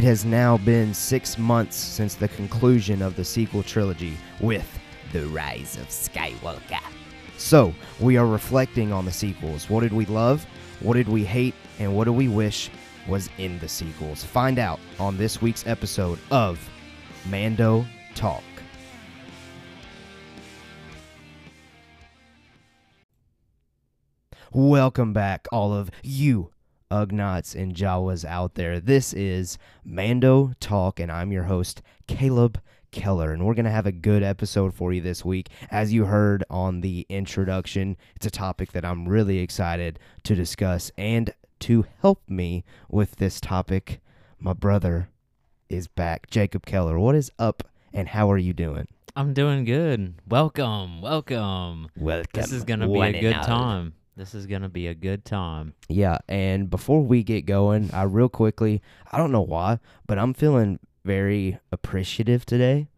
[0.00, 4.66] It has now been six months since the conclusion of the sequel trilogy with
[5.12, 6.80] The Rise of Skywalker.
[7.36, 9.68] So, we are reflecting on the sequels.
[9.68, 10.46] What did we love?
[10.80, 11.54] What did we hate?
[11.78, 12.70] And what do we wish
[13.06, 14.24] was in the sequels?
[14.24, 16.66] Find out on this week's episode of
[17.28, 18.42] Mando Talk.
[24.50, 26.52] Welcome back, all of you
[26.90, 28.80] Ugnaughts and Jawas out there.
[28.80, 33.32] This is Mando Talk, and I'm your host, Caleb Keller.
[33.32, 35.48] And we're going to have a good episode for you this week.
[35.70, 40.90] As you heard on the introduction, it's a topic that I'm really excited to discuss.
[40.98, 44.00] And to help me with this topic,
[44.38, 45.10] my brother
[45.68, 46.28] is back.
[46.28, 47.62] Jacob Keller, what is up
[47.92, 48.88] and how are you doing?
[49.14, 50.14] I'm doing good.
[50.28, 51.88] Welcome, welcome.
[51.96, 52.30] Welcome.
[52.32, 53.44] This is gonna be a good and all.
[53.44, 53.94] time.
[54.20, 55.72] This is gonna be a good time.
[55.88, 60.34] Yeah, and before we get going, I real quickly, I don't know why, but I'm
[60.34, 62.88] feeling very appreciative today.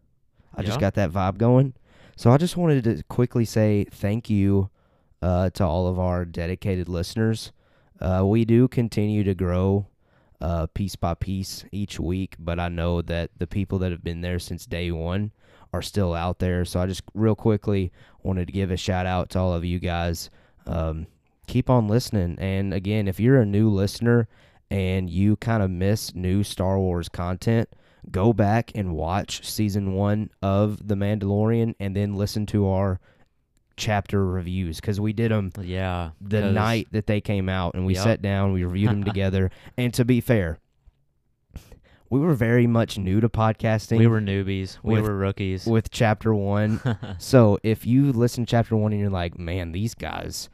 [0.53, 1.75] I just got that vibe going.
[2.17, 4.69] So I just wanted to quickly say thank you
[5.21, 7.53] uh, to all of our dedicated listeners.
[8.01, 9.87] Uh, we do continue to grow
[10.41, 14.19] uh, piece by piece each week, but I know that the people that have been
[14.19, 15.31] there since day one
[15.71, 16.65] are still out there.
[16.65, 17.93] So I just real quickly
[18.23, 20.29] wanted to give a shout out to all of you guys.
[20.65, 21.07] Um,
[21.47, 22.37] keep on listening.
[22.39, 24.27] And again, if you're a new listener
[24.71, 27.69] and you kind of miss new Star Wars content,
[28.11, 32.99] go back and watch season one of The Mandalorian and then listen to our
[33.75, 36.11] chapter reviews because we did them Yeah.
[36.21, 38.03] the night that they came out and we Yep.
[38.03, 39.51] sat down, we reviewed them together.
[39.77, 40.59] And to be fair,
[42.09, 44.77] we were very much new to podcasting we were newbies.
[44.83, 45.65] We with- were rookies.
[45.65, 46.79] with chapter one.
[47.17, 50.49] so if you listen to chapter one and you're like, man, these guys,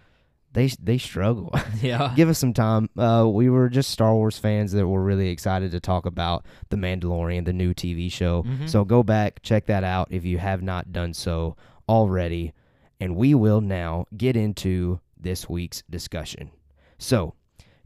[0.54, 1.54] they they struggle.
[1.82, 2.14] yeah.
[2.16, 2.90] Give us some time.
[2.98, 6.78] Uh, we were just Star Wars fans that were really excited to talk about The
[6.78, 8.44] Mandalorian, the new TV show.
[8.44, 8.70] Mhm.
[8.70, 11.56] So go back, check that out if you have not done so
[11.88, 12.54] already.
[13.02, 16.52] And we will now get into this week's discussion.
[16.98, 17.34] So,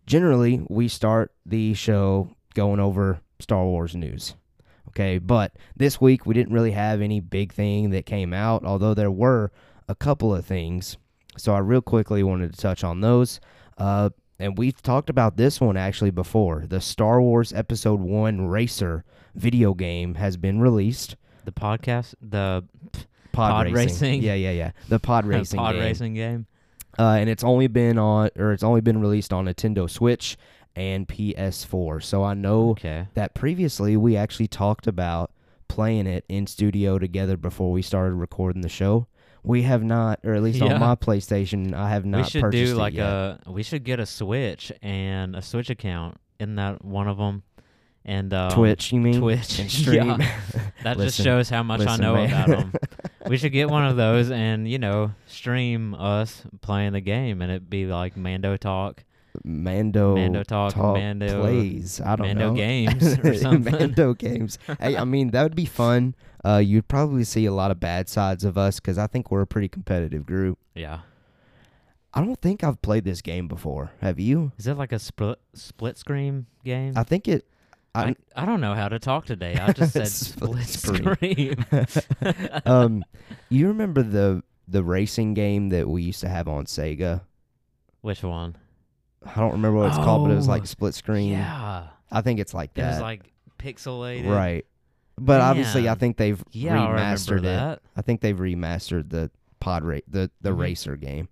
[0.07, 4.35] generally, we start the show going over Star Wars news.
[4.89, 8.93] Okay, but this week we didn't really have any big thing that came out, although
[8.93, 9.51] there were
[9.87, 10.97] a couple of things.
[11.37, 13.39] So I real quickly wanted to touch on those.
[13.77, 16.65] Uh, and we've talked about this one actually before.
[16.67, 19.03] The Star Wars Episode 1 Racer
[19.35, 21.15] video game has been released.
[21.45, 22.63] the podcast, the
[23.31, 23.75] Pod, Pod racing.
[23.77, 24.21] racing?
[24.23, 24.71] Yeah, yeah, yeah.
[24.89, 25.83] The pod racing pod game.
[25.83, 26.45] racing game.
[26.99, 30.37] Uh, and it's only been on, or it's only been released on Nintendo Switch
[30.75, 32.01] and PS4.
[32.03, 33.07] So I know Okay.
[33.13, 35.31] that previously we actually talked about
[35.67, 39.07] playing it in studio together before we started recording the show.
[39.43, 40.73] We have not, or at least Yeah.
[40.73, 43.39] on my PlayStation, I have not we should purchased do like it a.
[43.47, 46.17] We should get a Switch and a Switch account.
[46.39, 47.43] Isn't that one of them?
[48.05, 49.19] And um, Twitch, you mean?
[49.19, 49.59] Twitch.
[49.59, 50.19] and stream.
[50.21, 50.39] Yeah.
[50.83, 52.29] That just shows how much I know man.
[52.29, 52.73] about them.
[53.29, 57.49] we should get one of those and you know stream us playing the game, and
[57.49, 59.05] it'd be like Mando talk,
[59.43, 61.99] Mando, Mando talk, Mando plays.
[62.01, 62.55] I don't Mando know.
[62.55, 63.71] games or something.
[63.79, 64.57] Mando games.
[64.79, 66.15] hey, I mean that would be fun.
[66.45, 69.41] Uh, you'd probably see a lot of bad sides of us because I think we're
[69.41, 70.59] a pretty competitive group.
[70.75, 70.99] Yeah.
[72.13, 73.91] I don't think I've played this game before.
[74.01, 74.51] Have you?
[74.59, 76.93] Is it like a split split screen game?
[76.95, 77.47] I think it.
[77.95, 79.55] I, I, I don't know how to talk today.
[79.55, 81.65] I just said Split split screen.
[82.65, 83.03] um,
[83.49, 87.21] you remember the the racing game that we used to have on Sega?
[88.01, 88.55] Which one?
[89.25, 91.31] I don't remember what it's called, but it was Oh, like split screen.
[91.31, 91.87] Yeah.
[92.11, 92.91] I think it's like It that.
[92.93, 94.29] was like pixelated.
[94.29, 94.65] right.
[95.17, 97.43] But obviously, I think they've Yeah, I remastered it.
[97.43, 97.81] that.
[97.95, 99.29] I think they've remastered the
[99.59, 100.57] pod the the Mhm.
[100.59, 101.29] racer game.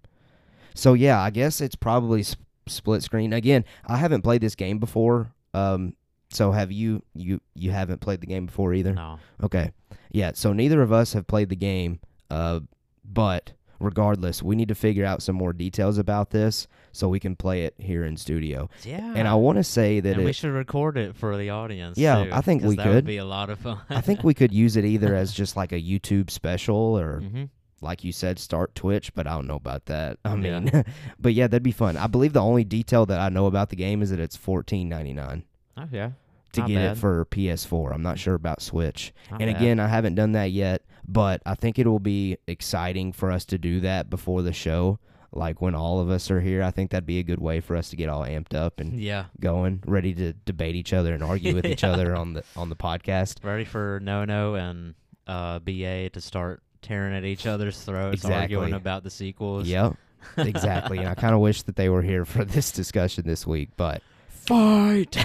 [0.75, 3.33] So yeah, I guess it's probably sp- split screen.
[3.33, 5.33] Again, I haven't played this game before.
[5.53, 5.95] Um,
[6.29, 7.03] so have you?
[7.13, 8.93] You you haven't played the game before either?
[8.93, 9.19] No.
[9.43, 9.71] Okay.
[10.11, 11.99] Yeah, so neither of us have played the game,
[12.29, 12.59] uh,
[13.03, 17.35] but regardless, we need to figure out some more details about this so we can
[17.35, 18.69] play it here in studio.
[18.83, 19.13] Yeah.
[19.15, 21.97] And I want to say that and we should record it for the audience.
[21.97, 22.95] Yeah, too, I think we that could.
[22.95, 23.79] Would be a lot of fun.
[23.89, 27.43] I think we could use it either as just like a YouTube special or hmm
[27.83, 30.19] like you said start Twitch, but I don't know about that.
[30.23, 30.59] I Yeah.
[30.59, 30.83] mean,
[31.19, 31.97] but yeah, that'd be fun.
[31.97, 35.41] I believe the only detail that I know about the game is that it's 14.99
[35.77, 36.11] Oh yeah.
[36.53, 36.91] to Not get bad.
[36.91, 37.91] it for PS4.
[37.93, 39.13] I'm not sure about Switch.
[39.31, 39.59] Not and bad.
[39.59, 43.45] again, I haven't done that yet, but I think it will be exciting for us
[43.45, 44.99] to do that before the show.
[45.33, 47.75] Like when all of us are here, I think that'd be a good way for
[47.77, 49.25] us to get all amped up and Yeah.
[49.39, 51.91] going, ready to debate each other and argue with each Yeah.
[51.91, 53.43] other on the on the podcast.
[53.43, 54.93] Ready for No No and
[55.27, 58.71] uh, BA to start tearing at each other's throats, arguing Exactly.
[58.77, 59.67] about the sequels.
[59.67, 59.95] Yep,
[60.37, 60.97] exactly.
[60.97, 64.01] and I kind of wish that they were here for this discussion this week, but
[64.27, 65.15] Fight.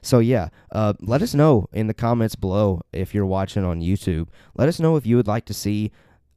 [0.00, 4.28] So yeah, uh, let us know in the comments below if you're watching on YouTube.
[4.54, 5.90] Let us know if you would like to see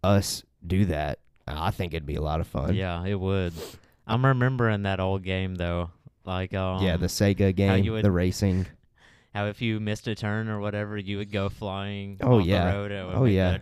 [0.03, 1.19] us do that.
[1.47, 2.73] I think it'd be a lot of fun.
[2.75, 3.53] Yeah, it would.
[4.07, 5.89] I'm remembering that old game though.
[6.25, 8.67] Like um yeah, the Sega game, would- the racing.
[9.33, 12.71] how if you missed a turn or whatever, you would go flying Oh, yeah.
[12.71, 12.91] the road.
[12.91, 13.57] It would Oh, yeah.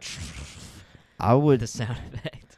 [1.19, 2.57] I would the sound effect.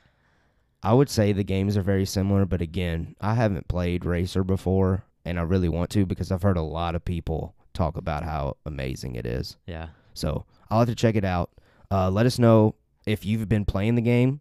[0.84, 5.04] I would say the games are very similar, but again, I haven't played Racer before,
[5.26, 8.58] and I really want to because I've heard a lot of people talk about how
[8.66, 9.58] amazing it is.
[9.68, 9.90] Yeah.
[10.16, 11.52] So I'll have to check it out.
[11.92, 12.76] Uh, let us know
[13.06, 14.41] if you've been playing the game.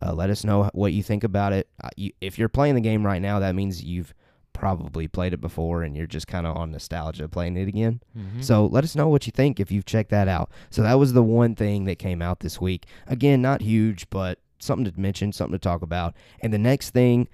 [0.00, 1.68] Uh, let us know what you think about it.
[1.82, 4.14] Uh, you, if you're playing the game right now, that means you've
[4.52, 8.00] probably played it before and you're just kind of on nostalgia playing it again.
[8.16, 8.40] Mm-hmm.
[8.40, 10.50] So let us know what you think if you've checked that out.
[10.70, 12.86] So that was the one thing that came out this week.
[13.06, 16.14] Again, not huge, but something to mention, something to talk about.
[16.40, 17.28] And the next thing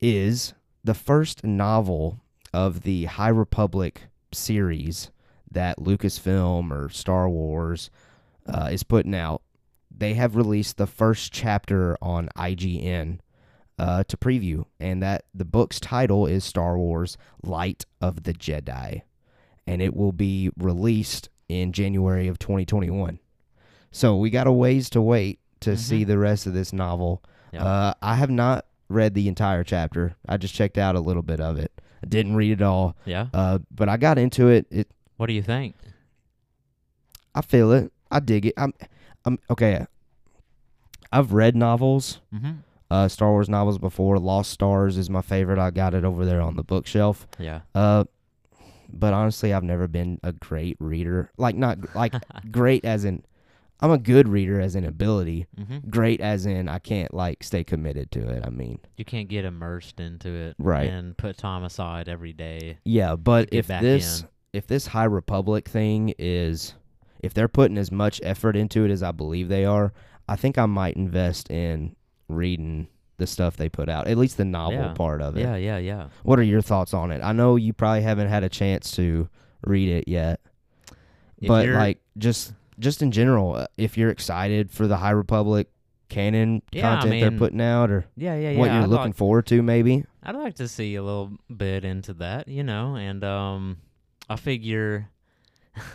[0.00, 2.20] is the first novel
[2.52, 5.10] of the High Republic series
[5.50, 7.90] that Lucasfilm or Star Wars
[8.46, 9.42] uh, is putting out.
[10.00, 13.20] They have released the first chapter on IGN
[13.78, 19.02] uh, to preview, and that the book's title is Star Wars: Light of the Jedi,
[19.66, 23.18] and it will be released in January of 2021.
[23.90, 25.78] So we got a ways to wait to Mhm.
[25.78, 27.22] see the rest of this novel.
[27.52, 27.62] Yep.
[27.62, 30.14] Uh, I have not read the entire chapter.
[30.26, 31.78] I just checked out a little bit of it.
[32.02, 33.26] I didn't read it all, yeah.
[33.34, 34.66] uh, but I got into it.
[34.70, 34.88] It
[35.18, 35.74] What do you think?
[37.34, 37.92] I feel it.
[38.10, 38.54] I dig it.
[38.56, 38.72] I'm,
[39.24, 39.86] I'm okay.
[41.12, 42.50] I've read novels, Mm-hmm.
[42.90, 44.18] uh, Star Wars novels before.
[44.18, 45.58] Lost Stars is my favorite.
[45.58, 47.26] I got it over there on the bookshelf.
[47.38, 47.60] Yeah.
[47.74, 48.04] Uh,
[48.92, 51.30] but honestly, I've never been a great reader.
[51.36, 52.14] Like not like
[52.50, 53.24] great as in,
[53.80, 55.46] I'm a good reader as in ability.
[55.58, 55.88] mm-hmm.
[55.90, 58.44] Great as in I can't like stay committed to it.
[58.46, 60.88] I mean, You can't get immersed into it, Right.
[60.90, 62.78] And put time aside every day.
[62.84, 63.16] yeah.
[63.16, 64.28] But if this in.
[64.52, 66.74] if this High Republic thing is
[67.22, 69.92] if they're putting as much effort into it as I believe they are,
[70.28, 71.96] I think I might invest in
[72.28, 72.88] reading
[73.18, 74.06] the stuff they put out.
[74.08, 74.92] At least the novel Yeah.
[74.94, 75.40] part of it.
[75.42, 76.08] Yeah, yeah, yeah.
[76.22, 77.20] What are your thoughts on it?
[77.22, 79.28] I know you probably haven't had a chance to
[79.66, 80.40] read it yet,
[81.38, 85.68] If but like just just in general, uh, if you're excited for the High Republic
[86.08, 88.58] canon Yeah, I content they're putting out, or yeah, yeah, yeah.
[88.58, 90.04] what you're I'd looking like, forward to, maybe.
[90.22, 93.76] I'd like to see a little bit into that, you know, and um,
[94.30, 95.10] I figure,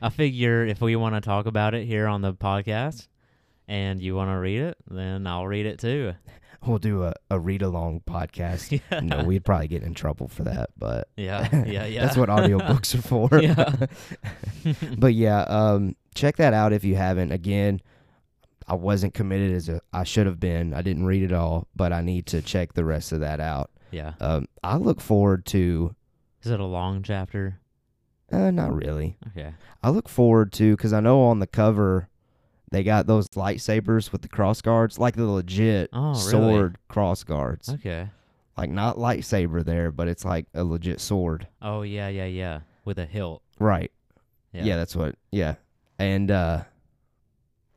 [0.00, 3.08] I figure if we want to talk about it here on the podcast,
[3.66, 6.14] and you want to read it, then I'll read it too.
[6.66, 8.80] We'll do a, a read along podcast.
[8.90, 8.98] yeah.
[8.98, 12.04] no, we'd probably get in trouble for that, but Yeah, yeah, yeah.
[12.04, 13.40] that's what audiobooks are for.
[13.40, 13.86] Yeah.
[14.98, 17.30] but yeah, um, check that out if you haven't.
[17.30, 17.80] Again,
[18.66, 20.74] I wasn't committed as a, I should have been.
[20.74, 23.70] I didn't read it all, but I need to check the rest of that out.
[23.92, 24.14] yeah.
[24.20, 25.94] Um, I look forward to,
[26.42, 27.60] Is it a long chapter?
[28.32, 29.16] Uh, not really.
[29.28, 29.54] Okay.
[29.82, 32.08] I look forward to because I know on the cover
[32.70, 36.18] they got those lightsabers with the cross guards, like the legit Oh, really?
[36.20, 37.68] sword cross guards.
[37.70, 38.08] Okay.
[38.56, 41.46] Like not lightsaber there, but it's like a legit sword.
[41.62, 42.60] Oh yeah, yeah, yeah.
[42.84, 43.42] With a hilt.
[43.58, 43.92] Right.
[44.52, 44.64] Yeah.
[44.64, 45.14] Yeah, that's what.
[45.30, 45.54] Yeah,
[45.98, 46.64] and uh,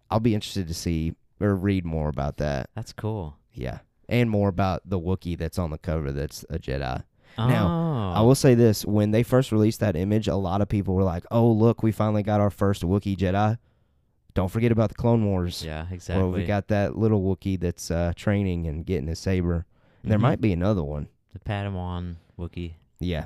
[0.10, 2.70] I'll be interested to see or read more about that.
[2.76, 3.36] That's cool.
[3.54, 3.80] Yeah,
[4.10, 6.12] and more about the Wookiee that's on the cover.
[6.12, 7.04] That's a Jedi.
[7.38, 7.48] Oh.
[7.48, 10.94] Now, I will say this: when they first released that image, a lot of people
[10.96, 13.58] were like, "Oh, look, we finally got our first Wookiee Jedi."
[14.34, 15.64] Don't forget about the Clone Wars.
[15.66, 16.24] Yeah, exactly.
[16.24, 19.66] Where we got that little Wookiee that's uh, training and getting his saber.
[20.04, 20.22] There Mhm.
[20.22, 21.08] might be another one.
[21.34, 22.74] the Padawan Wookiee.
[23.00, 23.26] Yeah.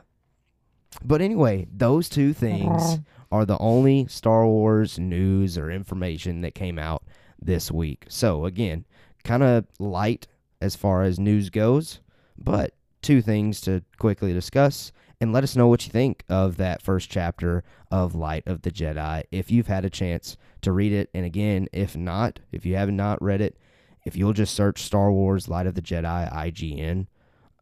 [1.04, 3.00] But anyway, those two things
[3.32, 7.04] are the only Star Wars news or information that came out
[7.42, 8.06] this week.
[8.08, 8.86] So, again,
[9.24, 10.28] kind of light
[10.62, 12.00] as far as news goes,
[12.38, 12.74] but
[13.06, 17.10] two things to quickly discuss and let us know what you think of that first
[17.10, 21.10] chapter of Light of the Jedi if you've had a chance to read it.
[21.14, 23.58] And again, if not, if you have not read it,
[24.06, 27.06] if you'll just search Star Wars Light of the Jedi IGN,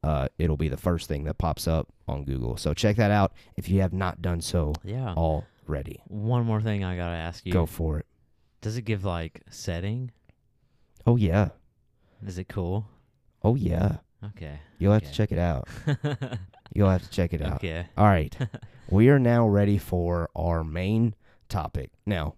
[0.02, 2.56] uh, it'll be the first thing that pops up on Google.
[2.58, 5.14] So check that out if you have not done so Yeah.
[5.14, 6.02] already.
[6.08, 7.52] One more thing I gotta ask you.
[7.52, 8.06] Go for it.
[8.62, 10.12] Does it give like setting?
[11.06, 11.50] Oh yeah.
[12.26, 12.88] Is it cool?
[13.44, 13.98] Oh yeah.
[14.28, 14.60] Okay.
[14.80, 15.68] You'll have to check it out.
[16.74, 17.56] You'll have to check it out.
[17.56, 17.88] okay.
[17.98, 18.36] All right.
[18.90, 21.16] we are now ready for our main
[21.50, 21.92] topic.
[22.06, 22.36] Now,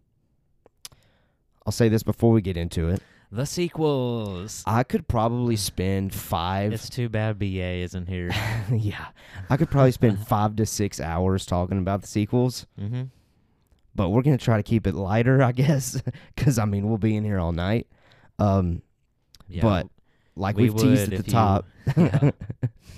[1.65, 3.01] I'll say this before we get into it.
[3.31, 4.63] The sequels.
[4.65, 6.73] I could probably spend five.
[6.73, 8.29] It's too bad BA isn't here.
[8.71, 9.07] yeah,
[9.49, 13.03] I could probably spend five to six hours talking about the sequels, mm-hmm.
[13.95, 16.01] but we're gonna try to keep it lighter, I guess,
[16.35, 17.87] because I mean we'll be in here all night.
[18.37, 18.83] Um,
[19.47, 19.63] Yeah.
[19.63, 19.87] But
[20.35, 21.65] like we we've teased at the you- top,
[21.97, 22.31] yeah.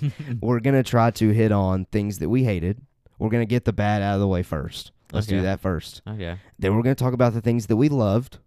[0.40, 2.80] we're gonna try to hit on things that we hated
[3.18, 4.92] We're gonna get the bad out of the way first.
[5.12, 6.02] Let's do that first.
[6.06, 6.36] Okay.
[6.58, 8.38] Then we're gonna talk about the things that we loved,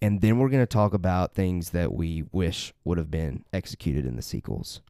[0.00, 4.16] and then we're gonna talk about things that we wish would have been executed in
[4.16, 4.80] the sequels.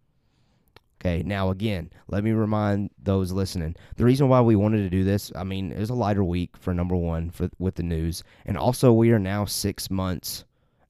[1.00, 3.76] Okay, now again, let me remind those listening.
[3.96, 6.56] The reason why we wanted to do this, I mean, it was a lighter week
[6.56, 10.44] for number one for with the news, and also we are now six months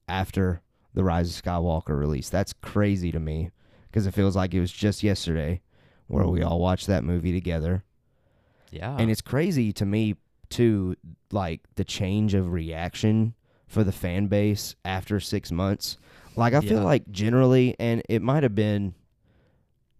[0.07, 0.61] after
[0.93, 2.29] the Rise of Skywalker release.
[2.29, 3.51] That's crazy to me
[3.87, 5.61] because it feels like it was just yesterday
[6.07, 7.83] where we all watched that movie together,
[8.71, 8.95] Yeah.
[8.97, 10.15] and it's crazy to me
[10.49, 10.95] too,
[11.31, 13.35] like the change of reaction
[13.67, 15.97] for the fan base after six months.
[16.35, 18.95] Like I feel like generally, and it might have been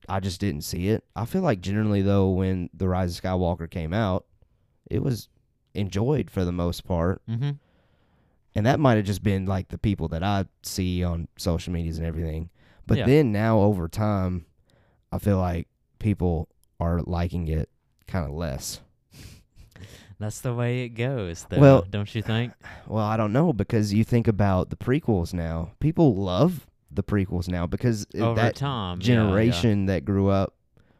[0.08, 1.03] I just didn't see it.
[1.15, 4.25] I feel like generally though, when the Rise of Skywalker came out,
[4.89, 5.29] it was
[5.75, 7.51] enjoyed for the most part, mm-hmm.
[8.56, 11.98] And that might have just been like the people that I see on social medias
[11.98, 12.50] and everything.
[12.88, 13.06] But Yeah.
[13.06, 14.46] then now over time,
[15.12, 15.68] I feel like
[16.00, 17.70] people are liking it
[18.08, 18.82] kind of less.
[20.20, 21.60] That's the way it goes, though.
[21.60, 22.53] Well- don't you think?
[22.88, 25.72] Well, I don't know because you think about the prequels now.
[25.79, 29.15] People love the prequels now because Over that time, yeah, yeah.
[29.22, 30.56] generation that grew up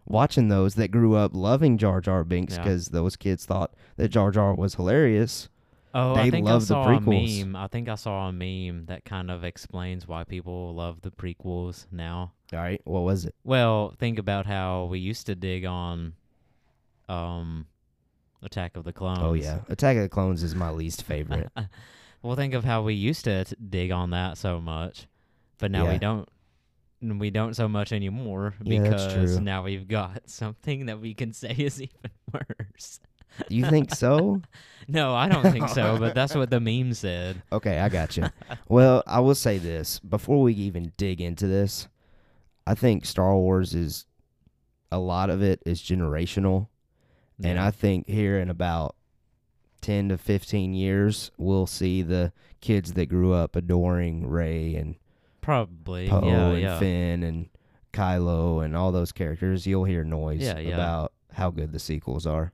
[0.06, 2.64] watching those that grew up loving Jar Jar Binks Yeah.
[2.64, 5.50] because those kids thought that Jar Jar was hilarious.
[5.94, 7.42] Oh, They I think love I the saw prequels.
[7.42, 7.56] a meme.
[7.56, 11.88] I think I saw a meme that kind of explains why people love the prequels
[11.92, 12.34] now.
[12.54, 13.34] All right, what was it?
[13.44, 16.14] Well, think about how we used to dig on
[17.08, 17.66] um
[18.42, 19.20] Attack of the Clones.
[19.22, 21.50] Oh yeah, Attack of the Clones is my least favorite.
[22.22, 25.08] well, think of how we used to t- dig on that so much,
[25.58, 25.92] but now Yeah.
[25.94, 26.30] we don't.
[27.02, 29.40] We don't so much anymore because true.
[29.42, 33.00] now we've got something that we can say is even worse.
[33.48, 34.42] You think so?
[34.88, 37.42] No, I don't think so, but that's what the meme said.
[37.52, 38.26] Okay, I got you.
[38.68, 41.88] well, I will say this before we even dig into this.
[42.66, 44.06] I think Star Wars is
[44.92, 46.68] a lot of it is generational.
[47.42, 48.96] And I think here in about
[49.82, 54.96] 10 to 15 years, we'll see the kids that grew up adoring Rey and
[55.40, 56.80] probably Poe yeah, and yeah.
[56.80, 57.50] Finn and
[57.94, 59.66] Kylo and all those characters.
[59.66, 60.74] You'll hear noise Yeah, yeah.
[60.74, 62.52] about how good the sequels are.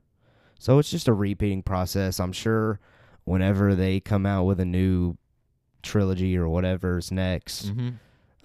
[0.58, 2.18] So it's just a repeating process.
[2.20, 2.80] I'm sure
[3.24, 5.16] whenever they come out with a new
[5.82, 7.90] trilogy or whatever's next, hmm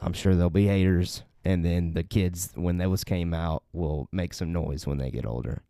[0.03, 1.21] I'm sure there'll be haters.
[1.45, 5.27] And then the kids, when those came out, will make some noise when they get
[5.27, 5.61] older.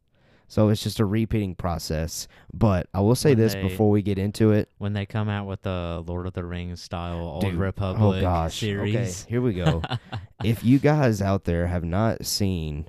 [0.47, 2.29] So it's just a repeating process.
[2.53, 4.69] But I will say When this they- before we get into it.
[4.77, 8.21] When they come out with the Lord of the Rings style Old Dude, Republic oh
[8.21, 8.59] gosh.
[8.59, 8.95] series.
[9.23, 9.81] Okay, here we go.
[10.43, 12.87] if you guys out there have not seen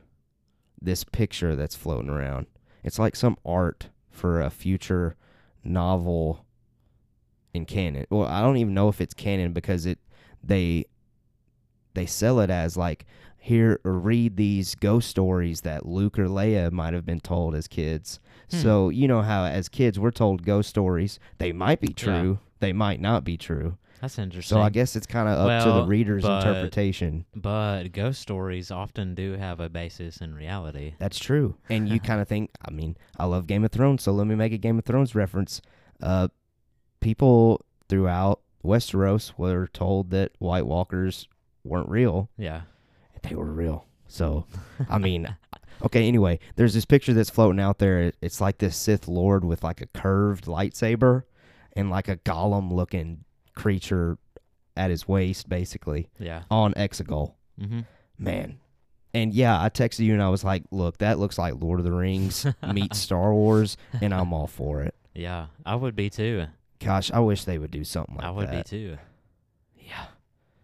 [0.80, 2.46] this picture that's floating around,
[2.82, 5.16] it's like some art for a future
[5.64, 6.44] novel
[7.54, 8.06] in canon.
[8.10, 9.98] Well, I don't even know if it's canon because it
[10.42, 10.86] they
[11.94, 13.04] they sell it as like
[13.38, 18.20] here read these ghost stories that Luke or Leia might have been told as kids.
[18.50, 18.56] Hmm.
[18.58, 21.18] So you know how as kids we're told ghost stories.
[21.38, 22.38] They might be true.
[22.60, 23.78] They might not be true.
[24.02, 24.56] That's interesting.
[24.56, 27.24] So I guess it's kind of up to the reader's but- interpretation.
[27.36, 30.94] but ghost stories often do have a basis in reality.
[30.98, 31.54] That's true.
[31.70, 34.34] And you kind of think, I mean, I love Game of Thrones, so let me
[34.34, 35.62] make a Game of Thrones reference.
[36.02, 36.26] Uh,
[36.98, 41.28] people throughout Westeros were told that White Walkers
[41.62, 42.28] weren't real.
[42.36, 42.62] Yeah.
[43.22, 43.86] They were real.
[44.08, 44.46] So,
[44.90, 45.36] I mean,
[45.84, 48.12] okay, anyway, there's this picture that's floating out there.
[48.20, 51.22] It's like this Sith Lord with like a curved lightsaber
[51.74, 54.18] and like a golem looking creature
[54.76, 56.42] at his waist, basically, Yeah.
[56.50, 57.34] on Exegol.
[57.60, 57.80] Mm-hmm.
[58.18, 58.58] Man.
[59.14, 61.84] And yeah, I texted you and I was like, look, that looks like Lord of
[61.84, 64.94] the Rings meets Star Wars, and I'm all for it.
[65.14, 65.46] Yeah.
[65.66, 66.46] I would be too.
[66.80, 68.28] Gosh, I wish they would do something like that.
[68.28, 68.64] I would that.
[68.64, 68.98] be too.
[69.76, 70.06] Yeah.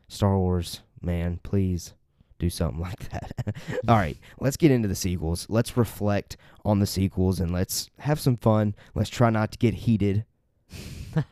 [0.09, 1.92] Star Wars, man, please
[2.38, 3.54] do something like that.
[3.88, 5.47] all right, let's get into the sequels.
[5.50, 8.75] Let's reflect on the sequels and let's have some fun.
[8.95, 10.25] Let's try not to get heated.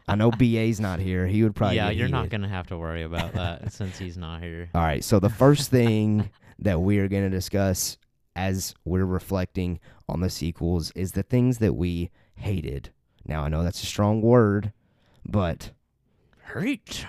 [0.09, 1.27] I know BA's not here.
[1.27, 4.43] He would probably yeah, you're not gonna have to worry about that since he's not
[4.43, 4.69] here.
[4.75, 5.05] All right.
[5.05, 7.99] So the first thing that we are going to discuss
[8.35, 9.79] as we're reflecting
[10.09, 12.91] on the sequels is the things that we hated.
[13.27, 14.73] Now I know that's a strong word,
[15.25, 15.73] but
[16.55, 17.07] Hate.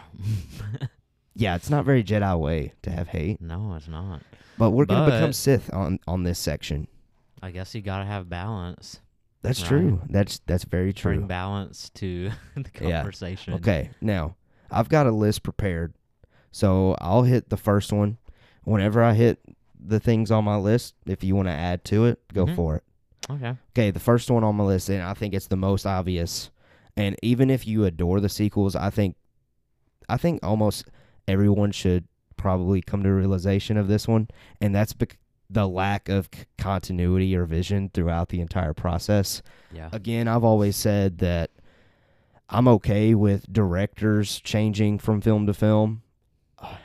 [1.36, 3.40] yeah, it's not very Jedi way to have hate.
[3.40, 4.22] no, it's not.
[4.58, 6.88] But we're going to become Sith on on this section.
[7.42, 9.00] I guess you gotta have balance.
[9.48, 9.68] That's Right.
[9.70, 10.02] true.
[10.10, 11.16] That's that's very true.
[11.16, 12.98] Bring balance to the Yeah.
[13.02, 13.54] conversation.
[13.56, 13.90] Okay.
[14.02, 14.36] Now,
[14.70, 15.94] I've got a list prepared.
[16.52, 18.18] So, I'll hit the first one.
[18.64, 19.40] Whenever I hit
[19.80, 22.56] the things on my list, if you want to add to it, go Mhm.
[22.56, 22.84] for it.
[23.30, 23.56] Okay.
[23.72, 26.50] Okay, the first one on my list, and I think it's the most obvious.
[26.96, 29.16] And even if you adore the sequels, I think,
[30.10, 30.86] I think almost
[31.28, 32.06] everyone should
[32.38, 34.28] probably come to a realization of this one,
[34.60, 35.18] and that's bec-
[35.50, 39.42] the lack of c- continuity or vision throughout the entire process.
[39.74, 39.90] Yeah.
[39.92, 41.52] Again, I've always said that
[42.50, 46.02] I'm okay with directors changing from film to film.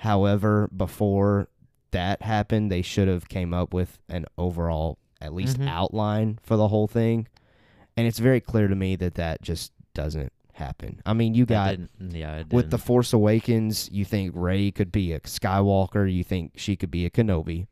[0.01, 1.49] However, before
[1.93, 5.69] that happened, they should have came up with an overall at least Mhm.
[5.69, 7.29] outline for the whole thing.
[7.97, 11.01] And it's very clear to me that that just doesn't happen.
[11.07, 12.79] I mean, you got didn't- yeah, it with the.
[12.79, 17.11] Force Awakens, you think Rey could be a Skywalker, you think she could be a
[17.11, 17.67] Kenobi.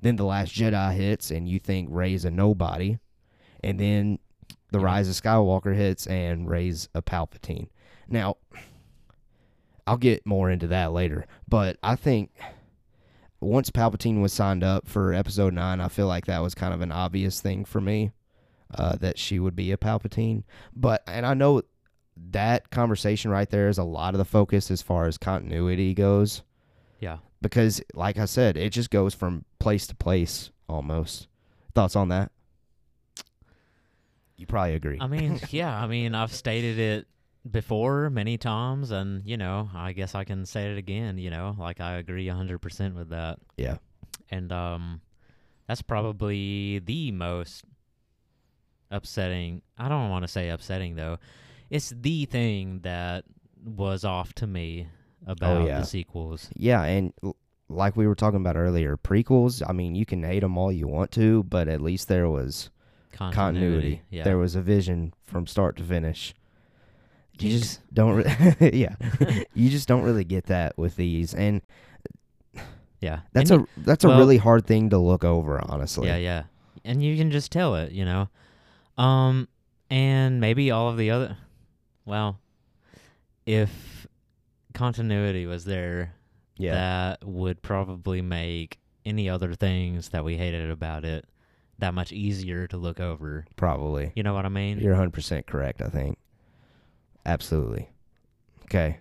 [0.00, 2.98] Then the Last Jedi hits, and you think Rey's a nobody,
[3.62, 4.18] and then
[4.70, 7.68] the Rise of Skywalker hits, and Rey's a Palpatine.
[8.08, 8.36] Now,
[9.86, 12.30] I'll get more into that later, but I think
[13.40, 16.80] once Palpatine was signed up for Episode Nine, I feel like that was kind of
[16.80, 18.12] an obvious thing for me
[18.74, 20.44] uh, that she would be a Palpatine.
[20.74, 21.62] But and I know
[22.16, 26.42] that conversation right there is a lot of the focus as far as continuity goes
[27.00, 27.18] yeah.
[27.42, 31.26] because like I said, it just goes from place to place almost.
[31.74, 32.30] Thoughts on that?
[34.36, 34.98] You probably agree.
[35.00, 37.06] I mean, yeah, I mean, I've stated it
[37.50, 41.18] before many times, and you know, I guess I can say it again.
[41.18, 43.76] You know, like I agree hundred percent with that, yeah.
[44.30, 45.00] and um,
[45.66, 47.64] that's probably the most
[48.90, 49.62] upsetting.
[49.78, 51.18] I don't want to say upsetting though.
[51.68, 53.24] It's the thing that
[53.62, 54.88] was off to me
[55.26, 55.80] about Oh, yeah.
[55.80, 56.48] the sequels.
[56.56, 57.36] Yeah, and l-
[57.68, 60.88] like we were talking about earlier, prequels, I mean, you can hate them all you
[60.88, 62.70] want to, but at least there was
[63.12, 63.34] Continuity.
[63.34, 64.02] continuity.
[64.10, 64.24] Yeah.
[64.24, 66.34] There was a vision from start to finish.
[67.38, 68.96] You just don't re- yeah.
[69.54, 71.62] you just don't really get that with these and
[73.00, 73.20] yeah.
[73.32, 76.06] that's And a that's well- a really hard thing to look over, honestly.
[76.08, 76.42] Yeah, yeah.
[76.84, 78.28] And you can just tell it, you know.
[78.98, 79.48] Um
[79.90, 81.36] and maybe all of the other
[82.04, 82.38] well,
[83.46, 83.99] if
[84.74, 86.14] continuity was there,
[86.56, 86.74] Yeah.
[86.74, 91.24] that would probably make any other things that we hated about it
[91.78, 93.46] that much easier to look over.
[93.56, 94.12] probably.
[94.14, 94.78] You know what I mean?
[94.78, 96.18] You're 100% correct, I think.
[97.24, 97.88] Absolutely.
[98.64, 98.98] Okay.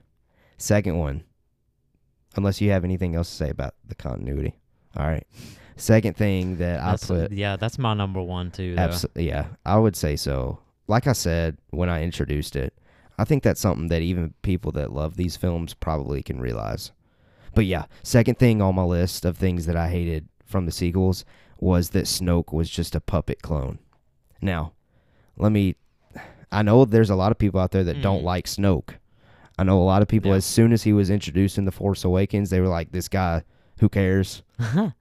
[0.58, 1.24] Second one.
[2.36, 4.56] Unless you have anything else to say about the continuity.
[4.96, 5.26] All right.
[5.76, 8.76] Second thing that I That's, put yeah, that's my number one too.
[8.78, 10.60] Abso- yeah, I would say so.
[10.88, 12.74] Like I said when I introduced it,
[13.20, 16.92] I think that's something that even people that love these films probably can realize.
[17.56, 21.26] But yeah, second thing on my list of things that I hated from the sequels
[21.60, 23.80] was that Snoke was just a puppet clone.
[24.42, 24.74] Now,
[25.38, 25.76] let me
[26.52, 28.26] I know there's a lot of people out there that don't Mm.
[28.26, 28.96] like Snoke.
[29.58, 30.38] I know a lot of people Yeah.
[30.38, 33.44] as soon as he was introduced in The Force Awakens, they were like this guy,
[33.80, 34.42] who cares?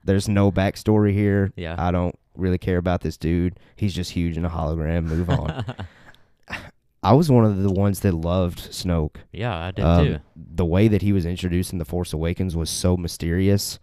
[0.03, 1.51] There's no backstory here.
[1.55, 1.75] yeah.
[1.77, 3.59] I don't really care about this dude.
[3.75, 5.05] He's just huge in a hologram.
[5.05, 5.63] Move on.
[7.01, 9.17] I was one of the ones that loved Snoke.
[9.31, 10.17] yeah, I did Um, too.
[10.35, 13.79] The way that he was introduced in The Force Awakens was so mysterious.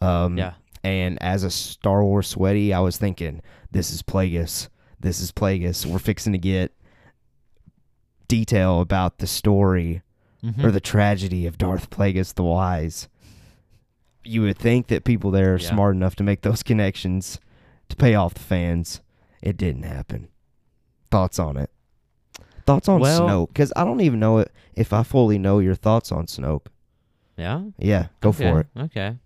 [0.00, 0.52] Um, Yeah.
[0.84, 4.68] And as a Star Wars sweaty, I was thinking, this is Plagueis.
[5.00, 5.84] This is Plagueis.
[5.84, 6.72] We're fixing to get
[8.28, 10.02] detail about the story
[10.42, 10.62] Mhm.
[10.64, 13.08] or the tragedy of Darth Plagueis the Wise.
[14.24, 15.68] You would think that people there are Yeah.
[15.70, 17.40] smart enough to make those connections
[17.88, 19.00] to pay off the fans.
[19.42, 20.28] It didn't happen.
[21.10, 21.70] Thoughts on it?
[22.70, 23.48] Thoughts on Well- Snoke?
[23.48, 26.66] Because I don't even know it, if I fully know your thoughts on Snoke.
[27.36, 27.62] yeah.
[27.78, 28.66] Yeah, go okay, for it.
[28.78, 29.16] Okay.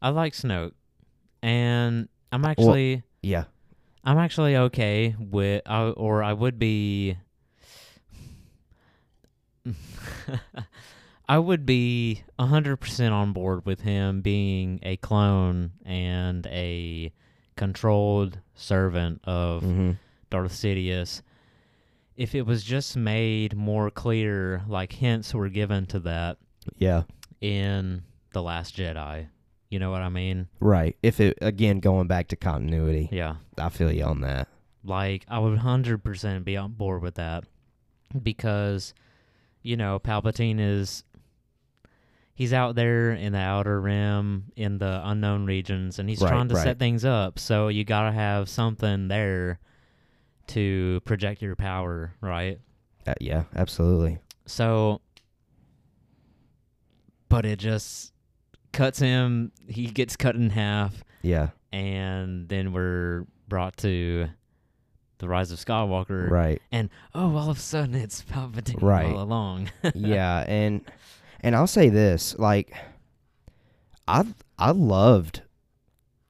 [0.00, 0.72] I like Snoke.
[1.42, 3.44] And I'm actually Yeah,
[4.04, 7.16] I'm actually okay with I, or I would be
[11.28, 17.12] I would be 100% on board with him being a clone and a
[17.56, 19.92] controlled servant of hmm
[20.30, 21.20] Darth Sidious
[22.16, 26.38] if it was just made more clear like hints were given to that
[26.78, 27.02] yeah,
[27.40, 29.28] in The Last Jedi.
[29.70, 30.48] You know what I mean?
[30.60, 30.96] right.
[31.02, 33.36] If it again going back to continuity, Yeah.
[33.58, 34.48] I feel you on that.
[34.84, 37.44] Like I would hundred percent be on board with that
[38.22, 38.92] because
[39.62, 41.04] you know Palpatine is
[42.34, 46.48] he's out there in the outer rim in the unknown regions and he's Right, trying
[46.48, 46.64] to right.
[46.64, 47.38] set things up.
[47.38, 49.58] So you gotta have something there
[50.48, 52.58] to project your power, right?
[53.06, 54.18] Uh, yeah, absolutely.
[54.46, 55.00] So,
[57.28, 58.12] but it just
[58.72, 59.52] cuts him.
[59.68, 64.28] He gets cut in half, Yeah, and then we're brought to
[65.18, 66.28] the rise of Skywalker.
[66.30, 66.60] right.
[66.72, 69.06] And oh, all of a sudden it's Palpatine Right.
[69.12, 69.70] all along.
[69.94, 70.82] yeah, and
[71.40, 72.72] and I'll say this, like
[74.08, 74.24] I
[74.58, 75.42] I loved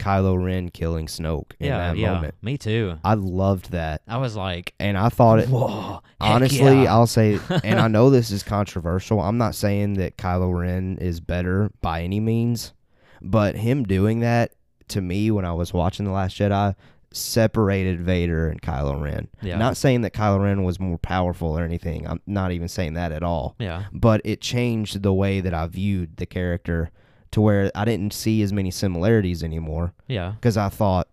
[0.03, 2.15] Kylo Ren killing Snoke in yeah, that yeah.
[2.15, 2.35] moment.
[2.43, 2.99] Me too.
[3.05, 4.03] I loved that.
[4.09, 6.01] I was like, And I thought it whoa.
[6.21, 6.93] honestly, yeah.
[6.93, 9.21] I'll say and I know this is controversial.
[9.21, 12.73] I'm not saying that Kylo Ren is better by any means,
[13.21, 14.53] but him doing that
[14.89, 16.75] to me when I was watching the Last Jedi
[17.13, 19.29] separated Vader and Kylo Ren.
[19.41, 19.57] Yeah.
[19.57, 22.07] Not saying that Kylo Ren was more powerful or anything.
[22.07, 23.55] I'm not even saying that at all.
[23.59, 23.85] Yeah.
[23.93, 26.91] But it changed the way that I viewed the character
[27.33, 30.31] to where I didn't see as many similarities anymore Yeah.
[30.33, 31.09] because I thought,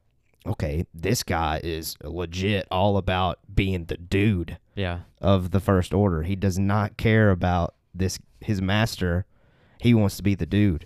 [0.46, 5.00] okay, this guy is legit all about being the dude Yeah.
[5.22, 6.24] of the First Order.
[6.24, 9.26] He does not care about this his master.
[9.82, 10.86] He wants to be the dude.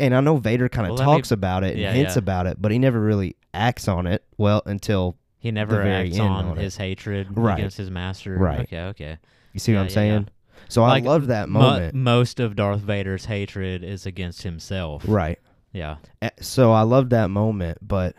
[0.00, 2.14] And I know Vader kind of Well, let me- talks about it and Yeah, hints
[2.16, 2.20] yeah.
[2.20, 4.24] about it, but he never really acts on it.
[4.36, 7.58] Well, until He never acts on, on his hatred Right.
[7.58, 8.36] against his master.
[8.36, 8.60] Right.
[8.60, 8.80] Okay.
[8.86, 9.18] Okay.
[9.52, 10.28] you see Yeah, what I'm saying.
[10.68, 11.94] So Like, I love that Mo- moment.
[11.94, 15.04] most of Darth Vader's hatred is against himself.
[15.06, 15.38] right.
[15.72, 15.96] Yeah.
[16.40, 18.14] So I love that moment, but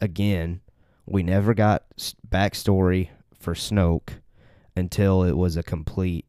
[0.00, 0.60] again,
[1.06, 1.84] we never got
[2.28, 4.10] backstory for Snoke
[4.74, 6.24] until it was a complete,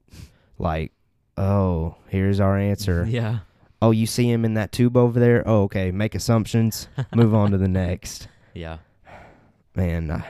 [0.58, 0.92] like,
[1.38, 3.06] oh, here's our answer.
[3.10, 3.40] Yeah.
[3.82, 5.42] Oh, you see him in that tube over there?
[5.48, 5.90] Oh, okay.
[5.92, 6.90] Make assumptions.
[7.16, 8.28] Move on to the next.
[8.54, 8.80] Yeah.
[9.74, 10.12] Man.
[10.12, 10.22] uh,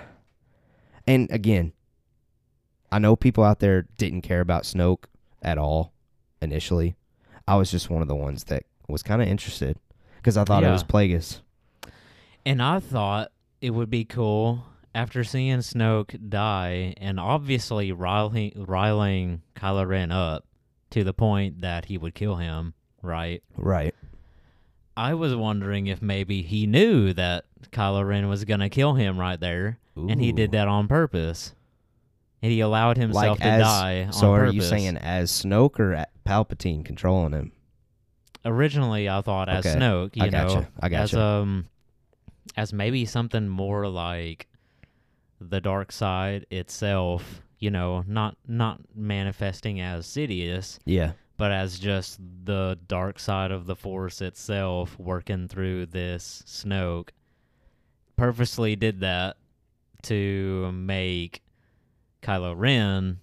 [1.08, 1.74] and again,
[2.92, 5.06] I know people out there didn't care about Snoke
[5.42, 5.94] at all
[6.42, 6.96] initially.
[7.48, 9.78] I was just one of the ones that was kind of interested
[10.18, 11.42] because I thought it was Plagueis.
[12.46, 14.64] And I thought it would be cool
[14.96, 20.46] after seeing Snoke die and obviously riling, riling Kylo Ren up
[20.92, 23.44] to the point that he would kill him, right?
[23.56, 23.94] Right.
[24.98, 29.20] I was wondering if maybe he knew that Kylo Ren was going to kill him
[29.20, 31.54] right there, and he did that on purpose.
[32.42, 34.56] And he allowed himself Like to as- die on So are purpose.
[34.56, 37.52] you saying as Snoke or at Palpatine controlling him?
[38.46, 39.78] Originally, I thought as Okay.
[39.78, 40.68] Snoke, you I know, gotcha.
[40.80, 41.22] I as gotcha.
[41.22, 41.66] um,
[42.56, 44.48] as maybe something more like
[45.42, 47.42] the dark side itself.
[47.60, 51.12] You know, not not manifesting as Sidious, yeah.
[51.36, 57.10] but as just the dark side of the Force itself working through this Snoke.
[58.16, 59.36] Purposely did that
[60.04, 61.42] to make
[62.22, 63.20] Kylo Ren.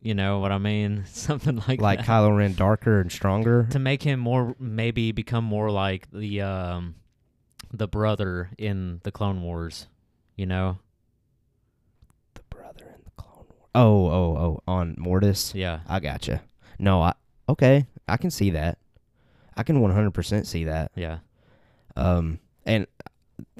[0.00, 1.04] You know what I mean?
[1.08, 3.66] Something like Like that Kylo Ren darker and stronger.
[3.70, 6.96] to make him more maybe become more like the um
[7.72, 9.88] the brother in the Clone Wars,
[10.36, 10.78] you know?
[12.34, 13.70] the brother in the Clone Wars.
[13.74, 14.62] Oh, oh, oh.
[14.68, 15.54] On Mortis.
[15.54, 15.80] Yeah.
[15.88, 16.42] I gotcha.
[16.78, 17.14] No, I
[17.48, 17.86] okay.
[18.06, 18.78] I can see that.
[19.56, 20.90] I can 100% see that.
[20.96, 21.18] Yeah.
[21.96, 22.86] Um, and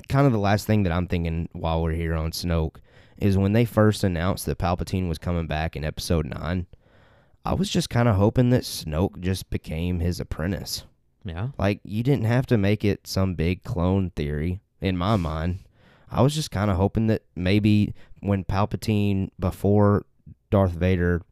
[0.08, 2.76] kind of the last thing that I'm thinking while we're here on Snoke
[3.18, 6.66] is when they first announced that Palpatine was coming back in Episode Nine.
[7.44, 10.84] I was just kind of hoping that Snoke just became his apprentice.
[11.24, 11.48] Yeah.
[11.58, 15.60] Like you didn't have to make it some big clone theory in my mind.
[16.10, 20.06] I was just kind of hoping that maybe when Palpatine before
[20.50, 21.22] Darth Vader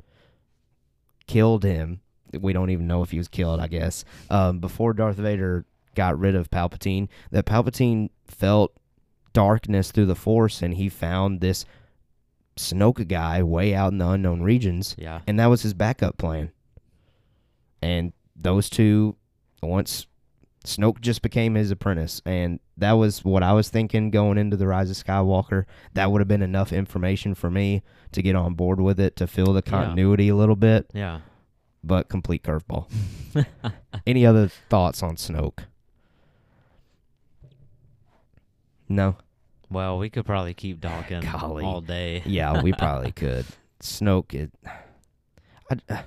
[1.27, 2.01] killed him,
[2.41, 4.05] we don't even know if he was killed, I guess.
[4.31, 5.65] Um, before Darth Vader
[5.95, 8.73] got rid of Palpatine, that Palpatine felt
[9.33, 11.65] darkness through the Force and he found this
[12.57, 15.21] Snoke guy way out in the unknown regions Yeah.
[15.27, 16.51] and that was his backup plan.
[17.81, 19.17] And those two,
[19.63, 20.07] once
[20.65, 24.69] Snoke just became his apprentice, and that was what I was thinking going into the
[24.69, 25.65] Rise of Skywalker.
[25.95, 29.27] That would have been enough information for me to get on board with it to
[29.27, 29.71] feel the Yeah.
[29.71, 31.21] continuity a little bit, Yeah.
[31.83, 32.87] but complete curveball.
[34.07, 35.65] Any other thoughts on Snoke?
[38.89, 39.17] No.
[39.73, 41.65] Well, we could probably keep talking Golly.
[41.65, 42.23] all day.
[42.25, 43.47] Yeah, we probably could.
[43.81, 44.51] Snoke, it,
[45.89, 46.05] I,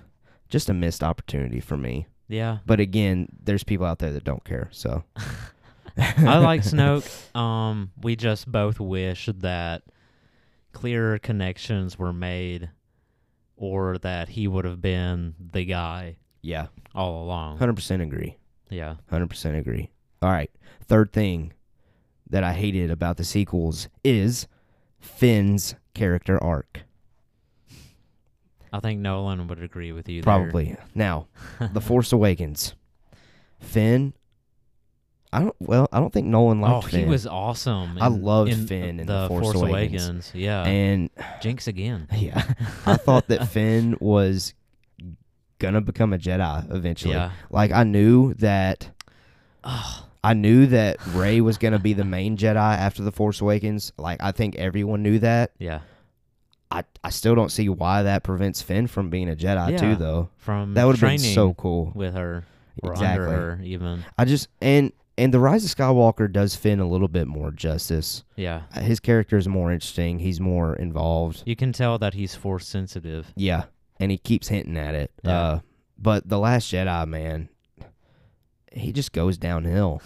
[0.49, 2.07] just a missed opportunity for me.
[2.27, 2.59] Yeah.
[2.65, 4.69] But again, there's people out there that don't care.
[4.71, 5.03] So
[5.97, 7.35] I like Snoke.
[7.35, 9.83] Um, we just both wish that
[10.71, 12.69] clearer connections were made
[13.57, 17.57] or that he would have been the guy yeah, all along.
[17.57, 18.37] hundred percent agree.
[18.69, 18.95] Yeah.
[19.09, 19.89] Hundred percent agree.
[20.21, 20.51] All right.
[20.87, 21.53] Third thing
[22.29, 24.47] that I hated about the sequels is
[24.99, 26.81] Finn's character arc.
[28.73, 30.23] I think Nolan would agree with you there.
[30.23, 30.75] Probably.
[30.93, 31.27] Now,
[31.71, 32.75] The Force Awakens.
[33.59, 34.13] Finn.
[35.31, 35.55] I don't.
[35.59, 37.97] Well, I don't think Nolan Oh, liked he was awesome.
[37.99, 40.31] I in- loved in Finn in the The Force Awakens.
[40.33, 40.63] Yeah.
[40.65, 41.09] and
[41.41, 42.07] Jinx again.
[42.15, 42.43] yeah,
[42.85, 44.53] I thought that Finn was
[45.59, 47.15] gonna become a Jedi eventually.
[47.15, 47.31] Yeah.
[47.49, 48.91] Like I knew that
[49.63, 53.91] Oh, I knew that Rey was gonna be the main Jedi after the Force Awakens.
[53.97, 55.51] Like I think everyone knew that.
[55.59, 55.81] yeah.
[56.71, 59.77] I, I still don't see why that prevents Finn from being a Jedi Yeah.
[59.77, 60.29] too though.
[60.37, 61.91] From That would have been so cool.
[61.93, 62.43] with her
[62.81, 63.25] or Exactly.
[63.27, 64.03] her even.
[64.17, 68.23] I just and and the Rise of Skywalker does Finn a little bit more justice.
[68.35, 68.63] Yeah.
[68.75, 70.19] Uh, His character is more interesting.
[70.19, 71.43] He's more involved.
[71.45, 73.31] You can tell that he's force sensitive.
[73.35, 73.65] Yeah,
[73.99, 75.11] and he keeps hinting at it.
[75.23, 75.39] Yeah.
[75.39, 75.59] Uh,
[75.97, 77.47] but the Last Jedi, man,
[78.73, 80.01] he just goes downhill.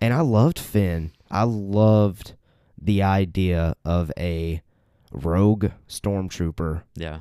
[0.00, 1.12] And I loved Finn.
[1.30, 2.34] I loved
[2.80, 4.62] the idea of a
[5.12, 7.20] rogue stormtrooper Yeah.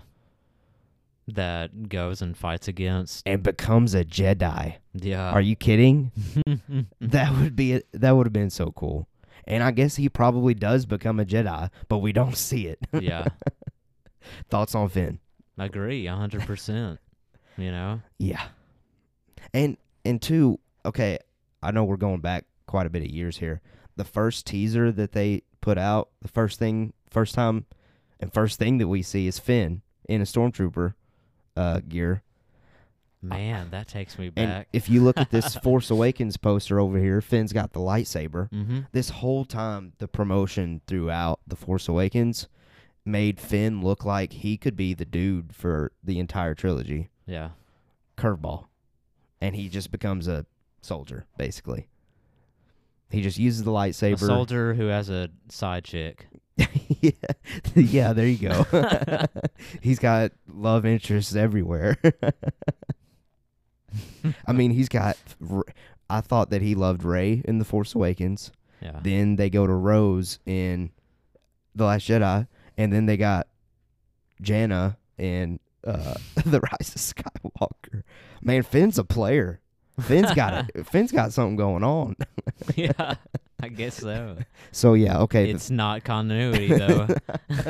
[1.27, 3.23] That goes and fights against.
[3.25, 4.75] and becomes a Jedi.
[4.93, 5.29] Yeah.
[5.31, 6.11] Are you kidding?
[6.99, 9.07] That would be that would have been so cool.
[9.45, 12.79] And I guess he probably does become a Jedi, but we don't see it.
[12.99, 13.25] yeah.
[14.49, 15.19] Thoughts on Finn?
[15.57, 16.07] I agree.
[16.07, 16.99] a hundred percent.
[17.57, 18.01] You know.
[18.17, 18.43] Yeah.
[19.53, 21.19] And and two, okay,
[21.61, 23.61] I know we're going back quite a bit of years here.
[23.95, 27.65] The first teaser that they put out, the first thing first time
[28.19, 30.93] and first thing that we see is Finn in a stormtrooper
[31.55, 32.23] uh gear.
[33.21, 34.67] Man, that takes me And back.
[34.73, 38.49] if you look at this Force Awakens poster over here, Finn's got the lightsaber.
[38.51, 38.79] mm-hmm.
[38.91, 42.49] This whole time the promotion throughout the Force Awakens
[43.05, 47.09] made Finn look like he could be the dude for the entire trilogy.
[47.25, 47.51] Yeah.
[48.17, 48.65] curveball,
[49.39, 50.45] and he just becomes a
[50.81, 51.87] soldier basically.
[53.13, 54.19] He just uses the A lightsaber.
[54.19, 56.27] soldier who has a side chick.
[56.99, 57.11] yeah,
[57.75, 58.65] yeah, there you go.
[59.81, 61.97] he's got love interests everywhere.
[64.47, 65.17] I mean, he's got.
[66.09, 68.51] I thought that he loved Rey in the Force Awakens.
[68.81, 68.99] Yeah.
[69.01, 70.91] Then they go to Rose in
[71.75, 72.47] the Last Jedi,
[72.77, 73.47] and then they got
[74.41, 78.03] Jannah in uh, the Rise of Skywalker.
[78.41, 79.59] Man, Finn's a player.
[80.01, 80.87] Finn's got it.
[80.91, 82.15] Finn's got something going on.
[82.75, 83.15] yeah.
[83.61, 84.37] I guess so.
[84.71, 85.45] So yeah, okay.
[85.45, 87.07] the- It's not continuity though.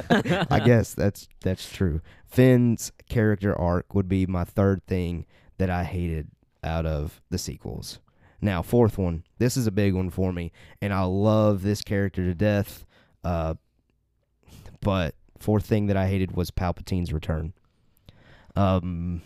[0.49, 2.01] I guess that's that's true.
[2.25, 5.25] Finn's character arc would be my third thing
[5.59, 6.29] that I hated
[6.63, 7.99] out of the sequels.
[8.41, 9.23] Now, fourth one.
[9.37, 12.85] This is a big one for me, and I love this character to death.
[13.23, 13.53] Uh,
[14.81, 17.53] but fourth thing that I hated was Palpatine's return.
[18.55, 19.21] Um,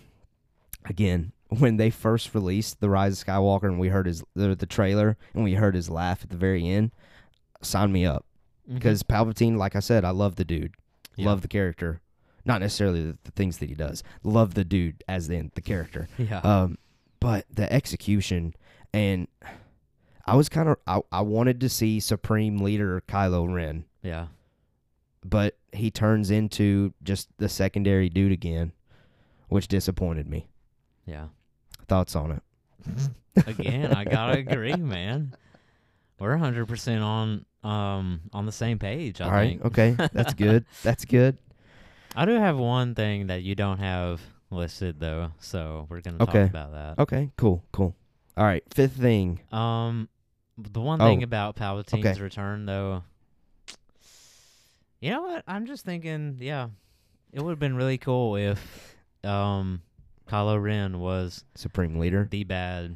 [0.85, 4.65] again, when they first released the Rise of Skywalker, and we heard his the, the
[4.65, 6.91] trailer, and we heard his laugh at the very end,
[7.61, 8.25] sign me up
[8.73, 10.75] because Palpatine, like I said, I love the dude,
[11.15, 11.27] Yeah.
[11.27, 12.01] love the character,
[12.45, 14.03] not necessarily the, the things that he does.
[14.23, 16.07] Love the dude as in the character.
[16.17, 16.39] yeah.
[16.39, 16.77] Um,
[17.19, 18.53] but the execution
[18.93, 19.27] and
[20.25, 24.27] I was kind of I, I wanted to see Supreme Leader Kylo Ren, yeah.
[25.23, 28.73] but he turns into just the secondary dude again,
[29.47, 30.47] which disappointed me.
[31.05, 31.27] Yeah.
[31.87, 32.43] Thoughts on it?
[33.45, 35.33] Again, I gotta agree, man.
[36.19, 39.21] We're hundred percent on um on the same page.
[39.21, 39.65] I All right, think.
[39.65, 40.65] okay, that's good.
[40.83, 41.37] That's good.
[42.15, 46.31] I do have one thing that you don't have listed though, so we're gonna Okay.
[46.43, 46.99] talk about that.
[47.01, 47.95] Okay, cool, cool.
[48.35, 49.39] All right, fifth thing.
[49.51, 50.09] Um,
[50.57, 52.21] the one thing Oh, about Palpatine's okay.
[52.21, 53.03] return, though,
[54.99, 55.43] you know what?
[55.47, 56.69] I'm just thinking, yeah,
[57.31, 59.81] it would have been really cool if, um,
[60.27, 62.27] Kylo Ren was Supreme Leader.
[62.29, 62.95] the bad.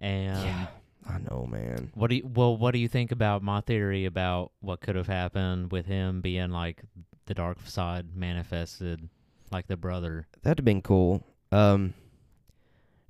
[0.00, 0.66] And Yeah,
[1.08, 1.90] I know, man.
[1.94, 5.06] what do you, well, what do you think about my theory about what could have
[5.06, 6.82] happened with him being like
[7.26, 9.08] the dark side manifested,
[9.52, 11.24] like the brother, That'd have been cool.
[11.52, 11.94] Um,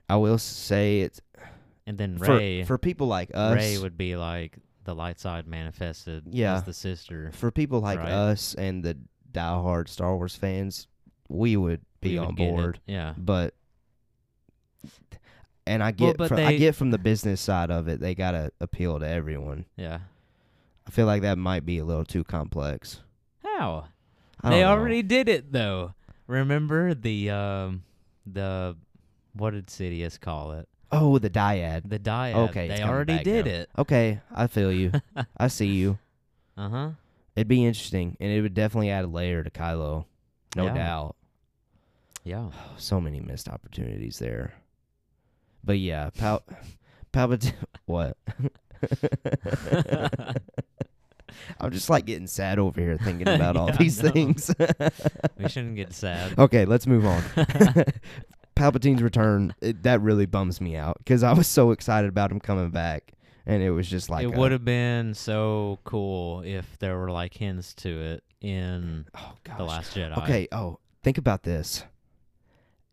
[0.08, 1.20] I will say it's
[1.86, 3.54] and then for Rey, for people like us.
[3.56, 6.56] Rey would be like the light side manifested Yeah.
[6.56, 7.30] as the sister.
[7.32, 8.10] for people like Right.
[8.12, 8.98] us and the
[9.32, 10.86] diehard Star Wars fans,
[11.28, 12.36] we would be on it.
[12.36, 12.80] board.
[12.86, 13.14] Yeah.
[13.16, 13.54] But
[15.66, 18.14] and I Well, get but from, I get from the business side of it, they
[18.14, 19.64] gotta appeal to everyone.
[19.76, 20.00] Yeah.
[20.86, 23.00] I feel like that might be a little too complex.
[23.42, 23.86] How?
[24.42, 24.68] They know.
[24.68, 25.94] already did it though.
[26.26, 27.82] Remember the um
[28.26, 28.76] the
[29.32, 30.68] what did Sidious call it?
[30.92, 31.88] Oh, the dyad.
[31.88, 32.34] The dyad.
[32.50, 33.50] Okay, they already did now.
[33.52, 33.70] it.
[33.78, 34.92] Okay, I feel you.
[35.36, 35.98] I see you.
[36.56, 36.90] Uh huh.
[37.34, 40.04] It'd be interesting, and it would definitely add a layer to Kylo,
[40.54, 40.74] no Yeah.
[40.74, 41.16] doubt.
[42.24, 42.48] Yeah.
[42.78, 44.54] so many missed opportunities there.
[45.62, 46.42] But yeah, Pal
[47.12, 47.54] Palpatine.
[47.86, 48.16] What?
[51.60, 54.54] I'm just like getting sad over here thinking about all Yeah, these things.
[55.38, 56.38] we shouldn't get sad.
[56.38, 57.22] okay, let's move on.
[58.56, 62.40] Palpatine's return it, that really bums me out because I was so excited about him
[62.40, 63.12] coming back,
[63.46, 67.34] and it was just like it would have been so cool if there were like
[67.34, 70.16] hints to it in Oh the Last Jedi.
[70.22, 70.48] Okay.
[70.52, 71.84] Oh, think about this.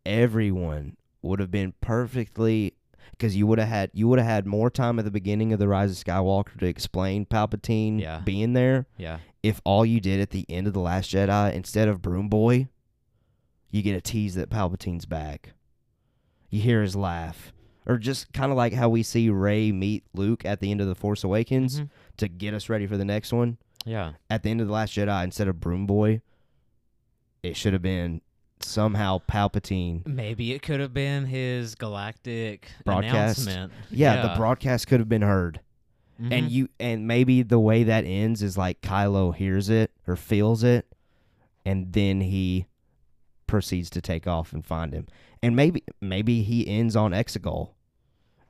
[0.05, 2.73] Everyone would have been perfectly
[3.11, 5.59] because you would have had you would have had more time at the beginning of
[5.59, 8.19] the Rise of Skywalker to explain Palpatine Yeah.
[8.23, 8.87] being there.
[8.97, 9.19] Yeah.
[9.43, 12.67] If all you did at the end of the Last Jedi instead of Broom Boy,
[13.69, 15.53] you get a tease that Palpatine's back.
[16.49, 17.53] You hear his laugh.
[17.87, 20.87] Or just kind of like how we see Rey meet Luke at the end of
[20.87, 21.89] The Force Awakens Mhm.
[22.17, 24.13] to get us ready for the next one Yeah.
[24.29, 26.21] at the end of the Last Jedi, instead of Broom Boy,
[27.41, 28.21] it should have been
[28.63, 30.05] somehow Palpatine.
[30.05, 33.43] Maybe it could have been his galactic Broadcast?
[33.43, 33.73] announcement.
[33.89, 35.59] Yeah, the broadcast could have been heard.
[36.21, 36.31] Mhm.
[36.31, 40.63] and you and maybe the way that ends is like Kylo hears it or feels
[40.63, 40.85] it,
[41.65, 42.67] and then he
[43.47, 45.07] proceeds to take off and find him.
[45.41, 47.71] And maybe maybe he ends on Exegol,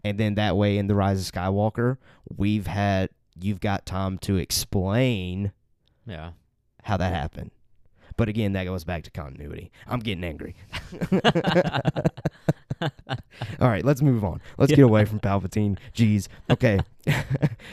[0.04, 1.98] and then that way in the Rise of Skywalker,
[2.36, 5.54] we've had you've got time to explain
[6.06, 6.32] yeah.
[6.84, 7.52] how that happened.
[8.18, 9.72] But again, that goes back to continuity.
[9.88, 10.56] I'm getting angry.
[13.60, 14.42] All right, let's move on.
[14.58, 15.78] Let's get away from Palpatine.
[15.96, 16.28] Jeez.
[16.50, 16.80] Okay.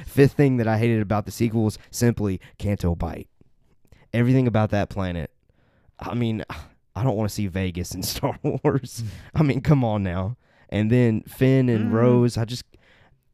[0.06, 3.28] Fifth thing that I hated about the sequels simply Canto Bight.
[4.12, 5.30] Everything about that planet.
[5.98, 6.44] I mean,
[6.94, 9.02] I don't want to see Vegas in Star Wars.
[9.34, 10.36] I mean, come on now.
[10.68, 11.94] And then Finn and Mm.
[11.94, 12.64] Rose, I just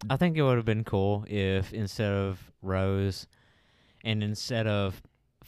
[0.09, 3.27] I think it would have been cool if instead of Rose
[4.05, 5.03] and instead of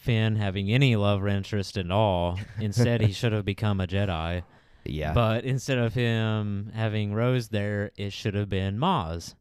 [0.06, 4.42] Finn having any love interest at all, instead he should have become a Jedi.
[4.84, 5.12] yeah.
[5.12, 9.34] But instead of him having Rose there, it should have been Maz.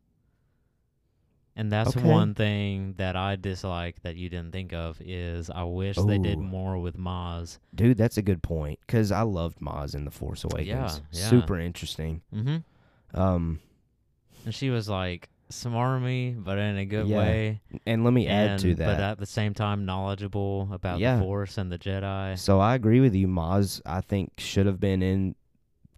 [1.58, 2.06] And that's Okay.
[2.10, 6.38] one thing that I dislike that you didn't think of is I wish they did
[6.39, 7.60] more with Maz.
[7.73, 11.01] Dude, that's a good point cuz I loved Maz in The Force Awakens.
[11.12, 11.30] yeah.
[11.30, 12.21] Super interesting.
[12.34, 13.17] Mm-hmm.
[13.19, 13.60] Um
[14.43, 17.17] And she was like smarmy, but in a good Yeah.
[17.17, 17.62] way.
[17.86, 18.86] and let me add to that.
[18.86, 21.17] But at the same time, knowledgeable about Yeah.
[21.17, 22.38] the Force and the Jedi.
[22.38, 23.27] So I agree with you.
[23.27, 25.36] Maz, I think, should have been in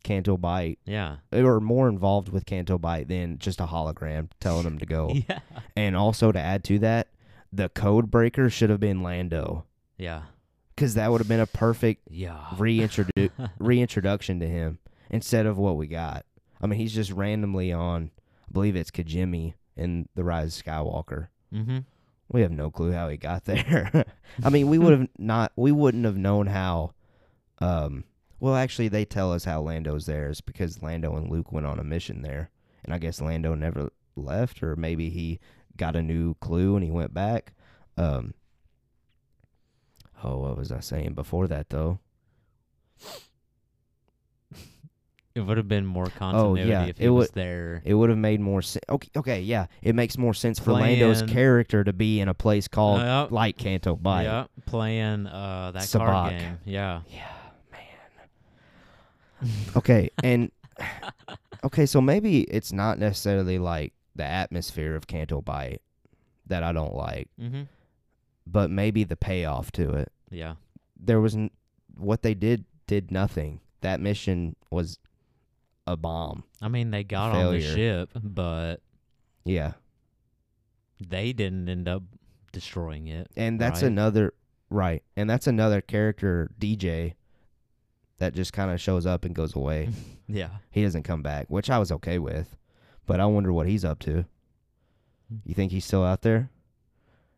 [0.03, 1.17] Canto Bight Yeah.
[1.33, 5.09] or more involved with Canto Bight than just a hologram telling him to go.
[5.29, 5.39] Yeah.
[5.75, 7.07] And also to add to that,
[7.51, 9.65] the code breaker should have been Lando
[9.97, 10.23] Yeah.
[10.75, 12.39] because that would have been a perfect Yeah.
[12.55, 14.79] reintrodu- reintroduction to him
[15.09, 16.25] instead of what we got.
[16.61, 18.11] I mean, he's just randomly on,
[18.57, 21.27] believe it's Kijimi in The Rise of Skywalker.
[21.53, 21.79] mm-hmm.
[22.29, 24.03] We have no clue how he got there.
[24.43, 26.93] I mean, we would have not, we wouldn't have known how.
[27.59, 28.03] Um,
[28.39, 31.79] well, actually, they tell us how Lando's there is because Lando and Luke went on
[31.79, 32.49] a mission there,
[32.83, 35.39] and I guess Lando never left, or maybe he
[35.77, 37.53] got a new clue and he went back.
[37.95, 38.33] Um,
[40.23, 41.99] oh, what was I saying before that though?
[45.37, 47.81] It would have been more continuity Oh, yeah, if it he was would- there.
[47.85, 48.83] It would have made more sense.
[48.89, 52.67] Okay, okay, yeah, it makes more sense for Lando's character to be in a place
[52.67, 53.31] called Yep.
[53.31, 54.23] like Canto Bight.
[54.23, 56.05] Yeah, playing uh that Sabacc.
[56.05, 56.57] card game.
[56.65, 57.01] Yeah.
[57.09, 57.27] Yeah,
[59.41, 59.51] man.
[59.75, 60.51] Okay, and
[61.63, 65.81] okay, so maybe it's not necessarily like the atmosphere of Canto Bight
[66.47, 67.63] that I don't like, Mm-hmm.
[68.47, 70.11] but maybe the payoff to it.
[70.31, 70.55] Yeah.
[70.99, 71.51] There was n-
[71.95, 73.59] what they did did nothing.
[73.81, 74.97] That mission was
[75.87, 76.43] a bomb.
[76.61, 77.75] I mean, they got on the Failure.
[77.75, 78.77] ship, but
[79.45, 79.73] Yeah,
[80.99, 82.03] they didn't end up
[82.51, 83.29] destroying it.
[83.37, 83.87] and that's Right.
[83.91, 84.33] another
[84.69, 87.13] right, and that's another character DJ
[88.17, 89.89] that just kind of shows up and goes away.
[90.29, 90.49] Yeah.
[90.71, 92.57] he doesn't come back, which I was okay with.
[93.05, 94.25] But I wonder what he's up to.
[95.45, 96.49] You think he's still out there?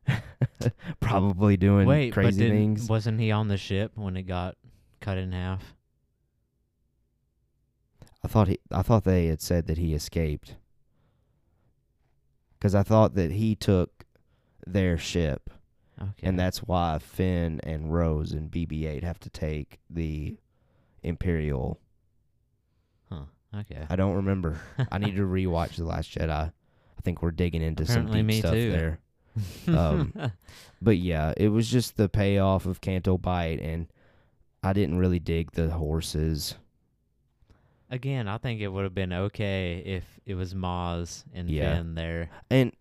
[0.99, 2.89] Probably doing Wait, but crazy didn't- things.
[2.89, 4.55] wasn't he on the ship when it got
[5.01, 5.75] cut in half?
[8.23, 10.55] I thought he I thought they had said that he escaped.
[12.60, 14.05] Cuz I thought that he took
[14.67, 15.49] their ship
[16.01, 16.27] Okay.
[16.27, 20.38] and that's why Finn and Rose and BB-8 have to take the
[21.03, 21.79] Imperial.
[23.10, 23.23] Huh.
[23.55, 23.86] Okay.
[23.89, 24.62] I don't remember.
[24.91, 26.29] I need to rewatch The Last Jedi.
[26.29, 28.71] I think we're digging into Apparently some deep me stuff too.
[28.71, 28.99] there.
[29.77, 30.13] um,
[30.82, 33.88] But yeah, it was just the payoff of Canto Bight, and
[34.63, 36.55] I didn't really dig the horses.
[37.89, 41.75] Again, I think it would have been okay if it was Maz and Yeah.
[41.78, 42.71] Finn there, And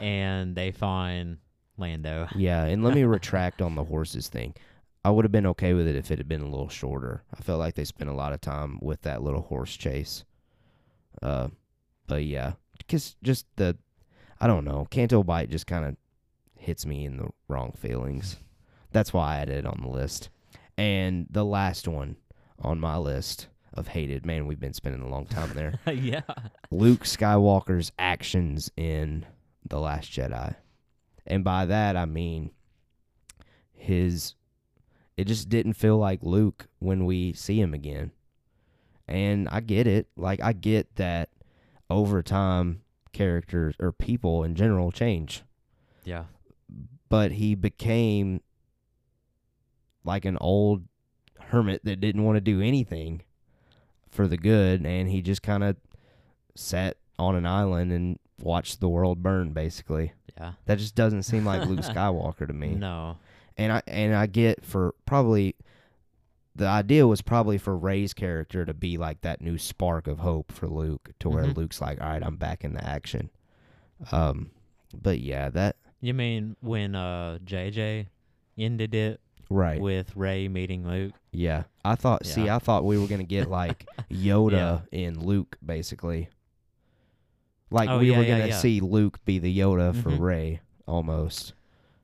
[0.00, 1.38] and they find
[1.78, 2.28] Lando.
[2.36, 4.54] yeah, and let me retract on the horses thing.
[5.04, 7.22] I would have been okay with it if it had been a little shorter.
[7.34, 10.24] I felt like they spent a lot of time with that little horse chase.
[11.22, 11.48] Uh,
[12.06, 13.76] but yeah, because just the,
[14.40, 15.96] I don't know, Canto Bight just kind of
[16.56, 18.36] hits me in the wrong feelings.
[18.92, 20.28] That's why I added it on the list.
[20.76, 22.16] And the last one
[22.58, 23.48] on my list
[23.78, 25.80] of hated, man, we've been spending a long time there.
[25.92, 26.22] yeah.
[26.70, 29.24] Luke Skywalker's actions in
[29.66, 30.56] The Last Jedi.
[31.26, 32.50] And by that I mean
[33.72, 34.34] his
[35.16, 38.12] it just didn't feel like Luke when we see him again.
[39.06, 40.08] And I get it.
[40.16, 41.30] Like I get that
[41.90, 45.42] over time characters or people in general change.
[46.04, 46.24] Yeah.
[47.08, 48.42] But he became
[50.04, 50.84] like an old
[51.40, 53.22] hermit that didn't want to do anything
[54.10, 55.76] for the good and he just kind of
[56.54, 60.12] sat on an island and watched the world burn basically.
[60.36, 60.52] Yeah.
[60.66, 62.74] That just doesn't seem like Luke Skywalker to me.
[62.74, 63.16] No.
[63.56, 65.56] And I and I get for probably
[66.54, 70.50] the idea was probably for Rey's character to be like that new spark of hope
[70.52, 71.56] for Luke to where Mhm.
[71.56, 73.30] Luke's like, "All right, I'm back in the action."
[74.12, 74.50] Um
[74.94, 78.06] But yeah, that You mean when uh JJ
[78.56, 79.80] ended it right.
[79.80, 81.12] with Rey meeting Luke?
[81.32, 82.26] Yeah, I thought.
[82.26, 86.28] See, I thought we were gonna get like Yoda in Luke, basically.
[87.70, 88.56] Like Oh, we yeah, were gonna yeah.
[88.58, 90.20] see Luke be the Yoda for Mhm.
[90.20, 91.52] Rey, almost.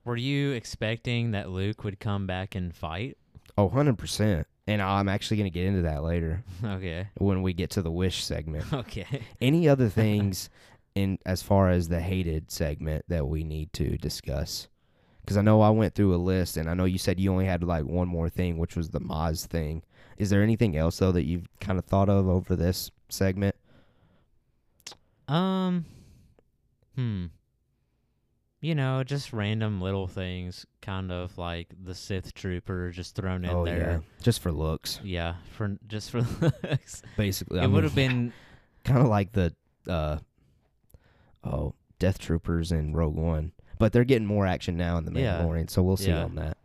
[0.05, 3.16] Were you expecting that Luke would come back and fight?
[3.57, 4.47] Oh, 100 percent.
[4.66, 7.09] And I'm actually gonna get into that later okay.
[7.18, 8.64] when we get to the wish segment.
[8.72, 9.22] Okay.
[9.40, 10.51] Any other things
[10.95, 14.68] in as far as the hated segment that we need to discuss?
[15.25, 17.47] Because I know I went through a list, and I know you said you only
[17.47, 19.83] had like one more thing, which was the Maz thing.
[20.18, 23.57] Is there anything else though that you've kind of thought of over this segment?
[25.29, 25.87] Um
[26.97, 27.27] hmm.
[28.61, 33.51] You know, just random little things, kind of like the Sith trooper just thrown in
[33.51, 33.79] oh there.
[33.79, 37.03] yeah, just for looks, Yeah, for just for looks.
[37.16, 37.61] basically.
[37.61, 38.33] it would have been
[38.85, 39.55] kind of like the
[39.89, 40.18] uh
[41.43, 45.41] oh Death Troopers in Rogue One, but they're getting more action now in the Yeah.
[45.41, 46.25] Mandalorian, so we'll see Yeah.
[46.25, 46.57] on that.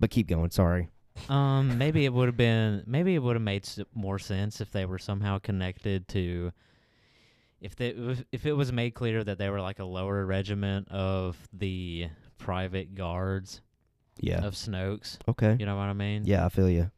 [0.00, 0.50] But keep going.
[0.50, 0.88] Sorry.
[1.28, 4.70] um maybe it would have been maybe it would have made s- more sense if
[4.70, 6.52] they were somehow connected to
[7.60, 7.88] if they
[8.30, 12.06] if it was made clear that they were like a lower regiment of the
[12.38, 13.60] private guards
[14.20, 14.44] Yeah.
[14.44, 15.18] of Snoke's.
[15.28, 15.56] Okay.
[15.58, 16.22] You know what I mean?
[16.24, 16.90] Yeah, I feel you.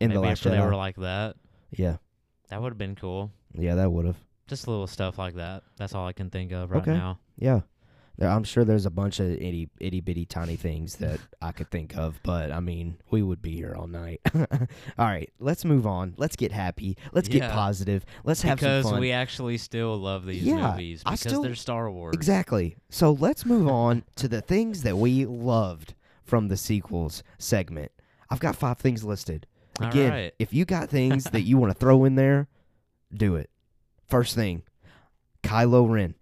[0.00, 0.64] In maybe the last if they Jedi.
[0.66, 1.36] were like that,
[1.70, 1.96] yeah.
[2.48, 3.30] that would have been cool.
[3.54, 4.16] Yeah, that would have.
[4.48, 5.62] Just little stuff like that.
[5.76, 6.92] That's all I can think of right Okay.
[6.92, 7.18] now.
[7.38, 7.60] Yeah.
[8.28, 11.96] I'm sure there's a bunch of itty itty bitty tiny things that I could think
[11.96, 14.20] of, but I mean, we would be here all night.
[14.34, 14.46] all
[14.98, 16.14] right, let's move on.
[16.16, 16.96] Let's get happy.
[17.12, 18.04] Let's get positive.
[18.24, 19.00] Let's have because some fun.
[19.00, 22.14] Because we actually still love these Yeah, movies I because still- they're Star Wars.
[22.14, 22.76] Exactly.
[22.90, 25.94] So let's move on to the things that we loved
[26.24, 27.90] from the sequels segment.
[28.30, 29.46] I've got five things listed.
[29.80, 30.34] All Again, right.
[30.38, 32.48] if you got things that you want to throw in there,
[33.12, 33.50] do it.
[34.06, 34.62] First thing,
[35.42, 36.14] Kylo Ren,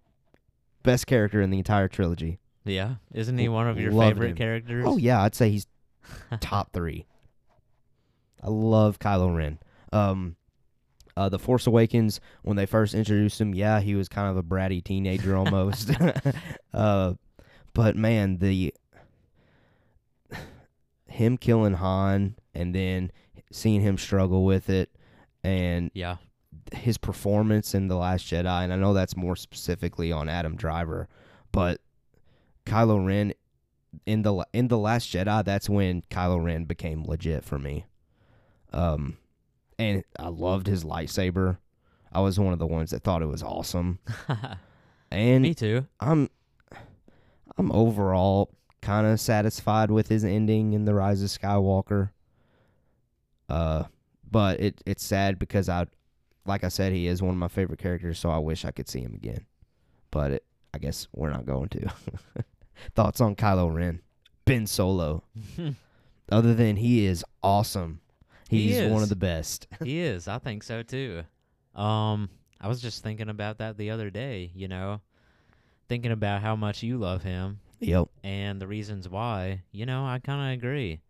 [0.83, 2.39] best character in the entire trilogy.
[2.63, 2.95] Yeah.
[3.13, 4.35] Isn't he one of your Loved favorite him.
[4.37, 4.85] characters?
[4.87, 5.67] Oh yeah, I'd say he's
[6.39, 7.05] top three.
[8.43, 9.59] I love Kylo Ren.
[9.93, 10.35] Um,
[11.17, 14.43] uh, the Force Awakens when they first introduced him, yeah, he was kind of a
[14.43, 15.91] bratty teenager almost.
[16.73, 17.13] uh,
[17.73, 18.73] but man, the
[21.07, 23.11] him killing Han and then
[23.51, 24.89] seeing him struggle with it,
[25.43, 26.17] and Yeah.
[26.71, 31.07] His performance in the Last Jedi, and I know that's more specifically on Adam Driver,
[31.51, 31.81] but
[32.65, 33.33] Kylo Ren
[34.05, 37.85] in the in the Last Jedi, that's when Kylo Ren became legit for me.
[38.71, 39.17] Um,
[39.77, 41.57] and I loved his lightsaber.
[42.11, 43.99] I was one of the ones that thought it was awesome,
[45.11, 45.87] and Me too.
[45.99, 46.29] I'm
[47.57, 48.49] I'm overall
[48.81, 52.09] kind of satisfied with his ending in the Rise of Skywalker.
[53.47, 53.83] Uh,
[54.29, 55.85] but it it's sad because I,
[56.45, 58.89] like I said, he is one of my favorite characters, so I wish I could
[58.89, 59.45] see him again.
[60.09, 61.89] But it, I guess we're not going to.
[62.95, 64.01] Thoughts on Kylo Ren,
[64.45, 65.23] Ben Solo.
[66.31, 68.01] Other than he is awesome,
[68.49, 69.67] He he's one of the best.
[69.83, 70.27] he is.
[70.27, 71.23] I think so too.
[71.75, 72.29] Um,
[72.59, 74.51] I was just thinking about that the other day.
[74.55, 75.01] You know,
[75.89, 78.07] thinking about how much you love him yep.
[78.23, 79.63] and the reasons why.
[79.71, 81.01] You know, I kind of agree.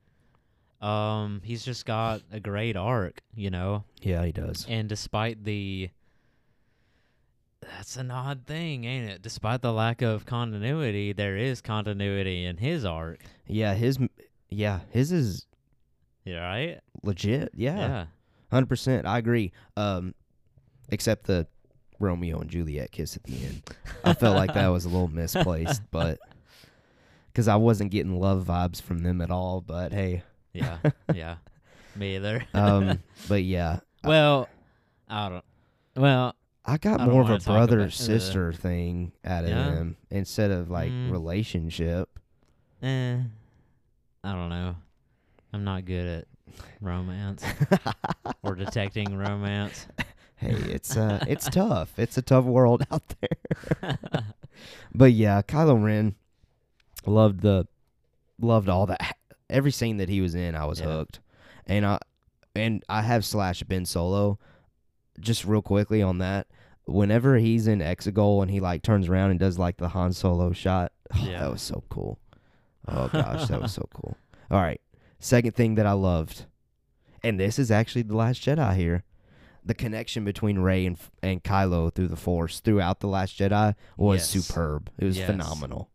[0.82, 3.22] Um, he's just got a great arc.
[3.36, 4.66] You know, Yeah, he does.
[4.68, 5.90] and despite the
[7.62, 9.22] that's an odd thing, ain't it?
[9.22, 13.20] Despite the lack of continuity, there is continuity in his arc.
[13.46, 14.00] Yeah, his.
[14.50, 15.46] Yeah, his is
[16.26, 16.80] Yeah, right?
[17.04, 17.52] legit.
[17.56, 17.78] Yeah.
[17.78, 18.06] Yeah.
[18.52, 19.52] Hundred percent, I agree.
[19.78, 20.14] Um,
[20.90, 21.48] except the
[22.00, 23.62] Romeo and Juliet kiss at the end.
[24.04, 26.20] I felt like that was a little misplaced, but
[27.28, 29.62] because I wasn't getting love vibes from them at all.
[29.62, 30.24] But hey,
[30.54, 30.78] Yeah.
[31.14, 31.36] yeah.
[31.96, 32.46] Me either.
[32.54, 34.48] um, but yeah, well,
[35.10, 35.46] I don't.
[35.96, 36.36] Well,
[36.66, 39.72] I got I more of a brother sister thing out of Yeah?
[39.72, 41.12] them instead of like Mm.
[41.12, 42.10] relationship.
[42.82, 43.18] eh,
[44.24, 44.76] I don't know.
[45.54, 46.28] I'm not good at
[46.80, 47.44] romance
[48.44, 49.88] or detecting romance.
[50.38, 51.98] hey, it's uh, it's tough.
[52.00, 53.98] It's a tough world out there.
[54.94, 56.16] But yeah, Kylo Ren
[57.06, 57.68] loved the
[58.40, 59.16] loved all that
[59.52, 60.56] every scene that he was in.
[60.56, 60.88] I was Yeah.
[60.88, 61.20] hooked,
[61.68, 62.00] and I
[62.56, 64.40] and I have slash Ben Solo.
[65.20, 66.48] Just real quickly on that,
[66.86, 70.52] whenever he's in Exegol and he like turns around and does like the Han Solo
[70.54, 71.42] shot, oh, Yeah.
[71.42, 72.18] that was so cool.
[72.88, 74.18] Oh gosh, that was so cool.
[74.50, 74.82] All right,
[75.20, 76.46] second thing that I loved,
[77.24, 79.04] and this is actually the Last Jedi here.
[79.64, 84.22] The connection between Rey and and Kylo through the Force throughout the Last Jedi was
[84.36, 84.46] Yes.
[84.48, 84.90] superb.
[84.98, 85.28] It was Yes.
[85.30, 85.90] phenomenal.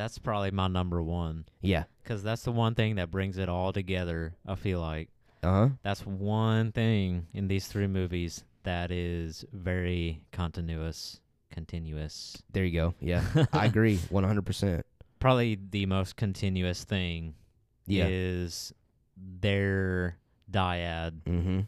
[0.00, 1.44] That's probably my number one.
[1.60, 1.84] Yeah.
[2.02, 5.10] Because that's the one thing that brings it all together, I feel like.
[5.42, 5.68] Uh huh.
[5.82, 11.20] That's one thing in these three movies that is very continuous.
[11.50, 12.42] continuous.
[12.50, 12.94] There you go.
[13.00, 13.22] Yeah,
[13.52, 14.86] I agree, one hundred percent.
[15.18, 17.34] Probably the most continuous thing
[17.86, 18.06] Yeah.
[18.08, 18.72] is
[19.18, 20.16] their
[20.50, 21.60] dyad, Mm-hmm.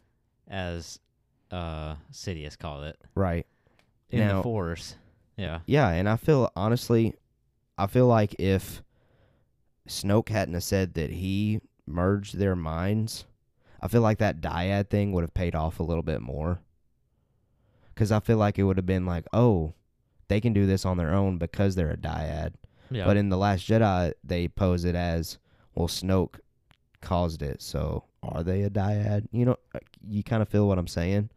[0.49, 0.99] as
[1.51, 3.47] uh Sidious called it, Right.
[4.09, 4.97] in Now- the Force.
[5.37, 5.61] Yeah.
[5.67, 7.15] Yeah, and I feel honestly,
[7.79, 8.83] I feel like if
[9.89, 13.25] Snoke hadn't have said that he merged their minds,
[13.81, 16.61] I feel like that dyad thing would have paid off a little bit more.
[17.95, 19.75] Because I feel like it would have been like, oh,
[20.29, 22.55] they can do this on their own because they're a dyad.
[22.91, 23.05] Yeah.
[23.05, 25.39] But in the Last Jedi, they pose it as,
[25.75, 26.39] well, Snoke
[27.01, 29.27] caused it, so are they a dyad?
[29.33, 31.29] You know, uh, you kind of feel what I'm saying.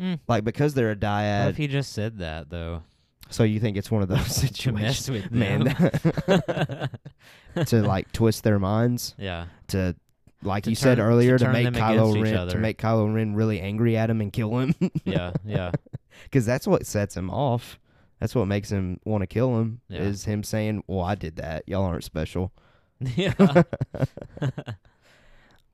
[0.00, 0.20] Mm.
[0.28, 2.82] Like because they're a what dyad, if he just said that though?
[3.30, 6.88] So you think it's one of those To mess situations, with man, them.
[7.66, 9.46] to like twist their minds yeah.
[9.68, 9.94] to.
[10.42, 13.12] Like To you said turn- to earlier, to, turn make Kylo Ren to make Kylo
[13.12, 14.74] Ren really angry at him and kill him,
[15.04, 15.32] Yeah.
[15.44, 15.72] Yeah.
[16.24, 17.80] because that's what sets him off.
[18.20, 19.80] That's what makes him want to kill him.
[19.88, 20.00] Yeah.
[20.02, 21.64] Is him saying, "Well, I did that.
[21.66, 22.52] Y'all aren't special."
[23.00, 23.32] yeah.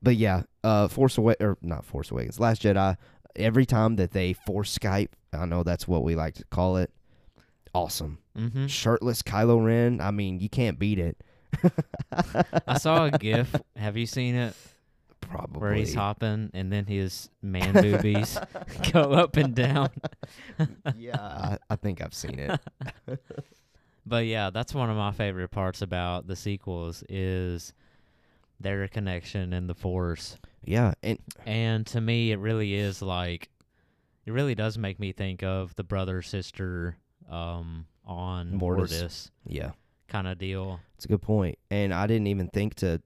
[0.01, 2.97] But yeah, uh, Force Away or not Force Awakens, Last Jedi.
[3.35, 6.91] Every time that they force Skype, I know that's what we like to call it.
[7.73, 9.99] Awesome, hmm shirtless Kylo Ren.
[10.01, 11.17] I mean, you can't beat it.
[12.67, 13.55] I saw a GIF.
[13.75, 14.55] Have you seen it?
[15.21, 15.61] Probably.
[15.61, 18.37] Where he's hopping and then his man boobies
[18.91, 19.89] go up and down.
[20.97, 22.59] yeah, I, I think I've seen it.
[24.05, 27.73] But yeah, that's one of my favorite parts about the sequels is
[28.59, 30.37] their connection and the Force.
[30.65, 33.49] Yeah, and And to me, it really is like,
[34.25, 36.97] it really does make me think of the brother sister
[37.29, 38.91] um, on Mortis.
[38.91, 39.71] Mortis, yeah,
[40.07, 40.79] kind of deal.
[40.95, 41.57] it's a good point.
[41.71, 43.01] And I didn't even think to,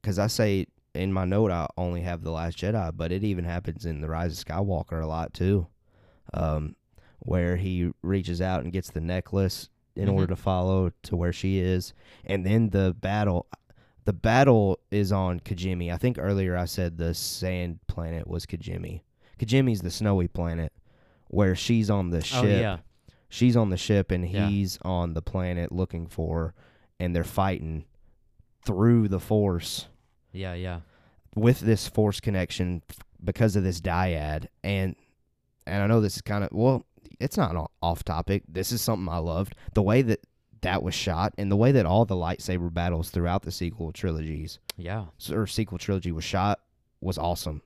[0.00, 3.44] because I say in my note I only have the Last Jedi, but it even
[3.44, 5.66] happens in the Rise of Skywalker a lot too,
[6.34, 6.76] um,
[7.20, 10.12] where he reaches out and gets the necklace in Mhm.
[10.14, 11.92] order to follow to where she is,
[12.24, 13.46] and then the battle.
[14.04, 15.92] The battle is on Kijimi.
[15.92, 19.02] I think earlier I said the sand planet was Kijimi.
[19.38, 20.72] Kijimi's the snowy planet
[21.28, 22.42] where she's on the ship.
[22.42, 22.78] Oh yeah,
[23.32, 24.46] she's on the ship and Yeah.
[24.48, 26.54] he's on the planet looking for her,
[27.00, 27.86] and they're fighting
[28.64, 29.86] through the force
[30.32, 30.80] yeah, yeah.
[31.34, 32.82] with this force connection
[33.24, 34.94] because of this dyad and
[35.66, 36.84] and I know this is kind of well
[37.18, 40.20] it's not off topic this is something I loved the way that
[40.60, 44.60] that was shot and the way that all the lightsaber battles throughout the sequel trilogies
[44.76, 45.06] Yeah.
[45.32, 46.60] or sequel trilogy was shot
[47.00, 47.62] was awesome.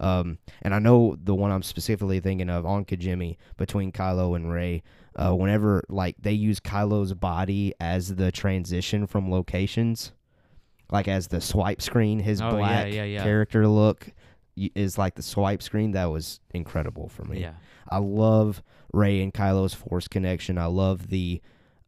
[0.00, 4.50] Um, and I know the one I'm specifically thinking of on Kijimi between Kylo and
[4.50, 4.82] Rey.
[5.16, 10.12] Uh, whenever like they use Kylo's body as the transition from locations,
[10.92, 13.22] like as the swipe screen, his Oh, black yeah, yeah.
[13.24, 14.08] character look
[14.56, 15.92] is like the swipe screen.
[15.92, 17.40] That was incredible for me.
[17.40, 17.54] Yeah.
[17.88, 20.58] I love Rey and Kylo's force connection.
[20.58, 21.40] I love the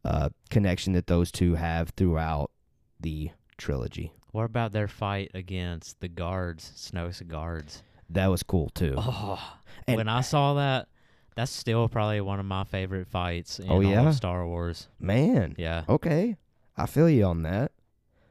[0.03, 2.51] uh, connection that those two have throughout
[2.99, 4.11] the trilogy.
[4.31, 7.83] What about their fight against the guards, Snoke's guards?
[8.09, 8.95] That was cool too.
[8.97, 9.39] Oh,
[9.87, 10.87] And- when I saw that,
[11.35, 14.07] that's still probably one of my favorite fights in Oh, all yeah?
[14.07, 14.87] of Star Wars.
[14.99, 15.55] Man.
[15.57, 16.37] Yeah, Okay.
[16.77, 17.71] I feel you on that.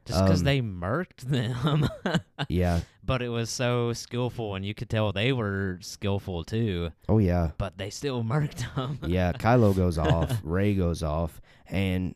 [0.04, 1.88] just because Um, they murked them,
[2.48, 2.80] Yeah.
[3.04, 6.90] but it was so skillful, and you could tell they were skillful too.
[7.08, 7.52] Oh yeah.
[7.58, 8.98] But they still murked them.
[9.06, 9.32] Yeah.
[9.32, 10.40] Kylo goes off.
[10.42, 12.14] Rey goes off, and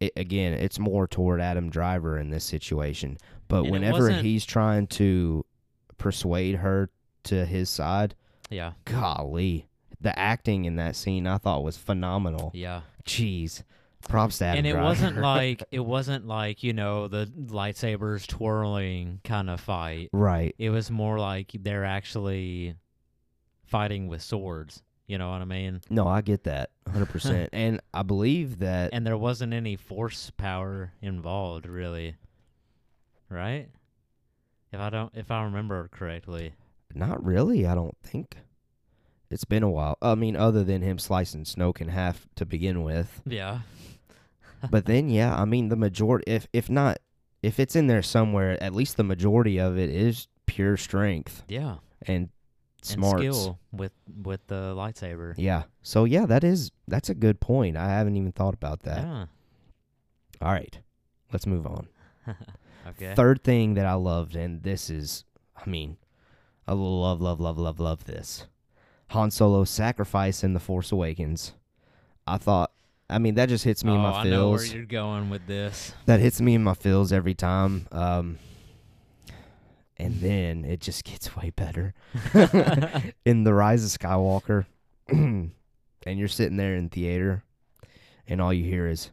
[0.00, 3.16] it, again, it's more toward Adam Driver in this situation.
[3.48, 5.44] But And whenever he's trying to
[5.98, 6.90] persuade her
[7.24, 8.14] to his side,
[8.50, 9.68] yeah, golly,
[10.00, 12.50] the acting in that scene I thought was phenomenal.
[12.54, 12.82] yeah.
[13.04, 13.62] Jeez.
[14.08, 14.84] Props to Adam and it Driver.
[14.86, 20.10] wasn't like it wasn't like you know the lightsabers twirling kind of fight.
[20.12, 20.54] right.
[20.58, 22.76] It was more like they're actually
[23.64, 24.82] fighting with swords.
[25.08, 25.80] You know what I mean?
[25.88, 27.48] No, I get that 100%.
[27.52, 32.16] and I believe that And there wasn't any force power involved, really.
[33.28, 33.68] Right?
[34.72, 36.54] If I don't, if I remember correctly.
[36.96, 38.36] Not really, I don't think.
[39.30, 39.98] It's been a while.
[40.00, 43.22] I mean, other than him slicing Snoke in half to begin with.
[43.26, 43.60] Yeah.
[44.70, 46.98] But then, yeah, I mean, the majority, if if not,
[47.42, 51.76] if it's in there somewhere, at least the majority of it is pure strength Yeah.
[52.02, 52.30] and
[52.82, 53.22] smarts.
[53.22, 53.92] And skill with
[54.24, 55.34] with the lightsaber.
[55.36, 55.64] Yeah.
[55.82, 57.76] So yeah, that is that's a good point.
[57.76, 59.02] I haven't even thought about that.
[59.04, 59.26] Yeah.
[60.40, 60.80] All right,
[61.32, 61.86] let's move on.
[62.88, 63.14] okay.
[63.14, 65.24] Third thing that I loved, and this is,
[65.54, 65.98] I mean,
[66.68, 68.46] I love, love, love, love, love this.
[69.10, 71.52] Han Solo's sacrifice in The Force Awakens.
[72.26, 72.72] I thought,
[73.08, 74.26] I mean, that just hits me oh, in my feels.
[74.26, 75.92] I know where you're going with this.
[76.06, 77.86] That hits me in my feels every time.
[77.92, 78.38] Um,
[79.96, 81.94] and then it just gets way better.
[83.24, 84.66] in The Rise of Skywalker,
[85.08, 85.52] and
[86.04, 87.44] you're sitting there in theater,
[88.26, 89.10] and all you hear is,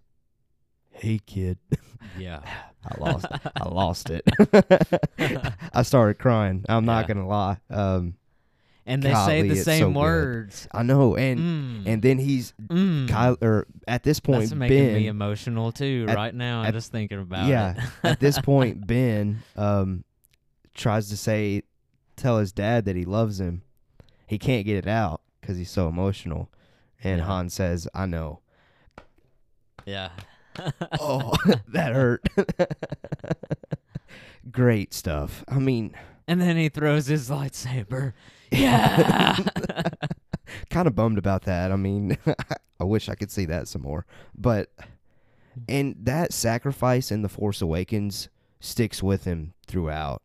[0.90, 1.58] "Hey, kid."
[2.18, 2.42] Yeah.
[2.86, 3.26] I lost.
[3.56, 4.24] I lost it.
[5.74, 6.66] I started crying.
[6.68, 7.14] I'm not Yeah.
[7.14, 7.58] gonna lie.
[7.70, 8.16] Um,
[8.86, 9.96] And they say the same so good.
[10.00, 10.68] words.
[10.74, 11.88] I know, and Mm.
[11.88, 13.08] and then he's Mm.
[13.08, 14.96] Kyle, or at this point, That's making Ben.
[14.96, 16.60] me emotional too at- right now.
[16.62, 17.84] I'm at- just thinking about yeah, it.
[18.04, 20.04] at this point, Ben um
[20.76, 21.64] tries to say,
[22.18, 23.62] tell his dad that he loves him.
[24.28, 26.50] He can't get it out because he's so emotional,
[27.04, 27.26] and Yeah.
[27.26, 28.40] Han says, "I know."
[29.86, 30.10] yeah.
[31.00, 31.34] Oh,
[31.70, 32.24] that hurt.
[34.52, 35.44] Great stuff.
[35.48, 35.96] I mean,
[36.28, 38.14] and then he throws his lightsaber.
[38.52, 39.36] Yeah.
[40.70, 41.72] kind of bummed about that.
[41.72, 42.20] I mean,
[42.80, 44.06] I wish I could see that some more.
[44.38, 44.70] But
[45.68, 48.30] and that sacrifice in the Force Awakens
[48.60, 50.22] sticks with him throughout.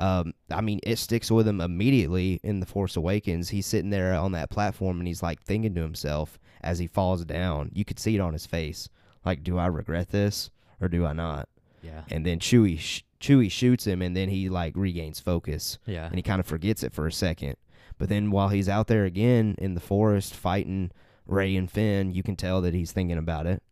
[0.00, 3.50] Um, I mean, it sticks with him immediately in the Force Awakens.
[3.50, 7.24] He's sitting there on that platform and he's like thinking to himself as he falls
[7.24, 7.70] down.
[7.72, 8.88] You could see it on his face.
[9.24, 10.50] Like, do I regret this
[10.80, 11.48] or do I not?
[11.82, 12.02] yeah.
[12.10, 16.06] And then Chewie sh- Chewie shoots him and then he like regains focus Yeah.
[16.06, 17.56] and he kind of forgets it for a second.
[17.98, 20.90] But then while he's out there again in the forest fighting
[21.26, 23.62] Rey and Finn, you can tell that he's thinking about it.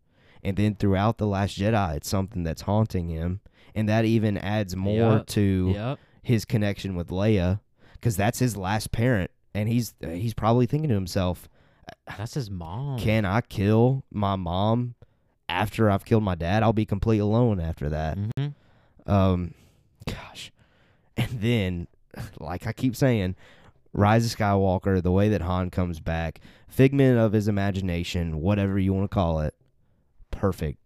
[0.43, 3.41] And then throughout the Last Jedi, it's something that's haunting him,
[3.75, 5.27] and that even adds more Yep.
[5.29, 5.99] to Yep.
[6.23, 7.61] his connection with Leia,
[7.95, 11.49] because that's his last parent, and he's he's probably thinking to himself,
[12.19, 12.99] That's his mom.
[12.99, 14.95] "Can I kill my mom
[15.53, 16.63] after I've killed my dad?
[16.63, 18.49] I'll be completely alone after that." hmm
[19.07, 19.55] Um,
[20.07, 20.51] gosh,
[21.17, 21.87] and then,
[22.41, 23.37] like I keep saying,
[23.93, 28.93] Rise of Skywalker, the way that Han comes back, figment of his imagination, whatever you
[28.95, 29.55] want to call it,
[30.31, 30.79] perfect,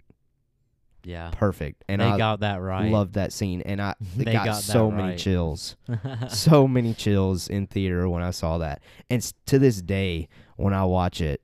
[1.05, 1.31] Yeah.
[1.33, 1.85] perfect.
[1.89, 2.91] And they I got that right.
[2.91, 5.77] loved that scene, and I—they got, got so many chills,
[6.29, 10.85] so many chills in theater when I saw that, and to this day, when I
[10.85, 11.41] watch it,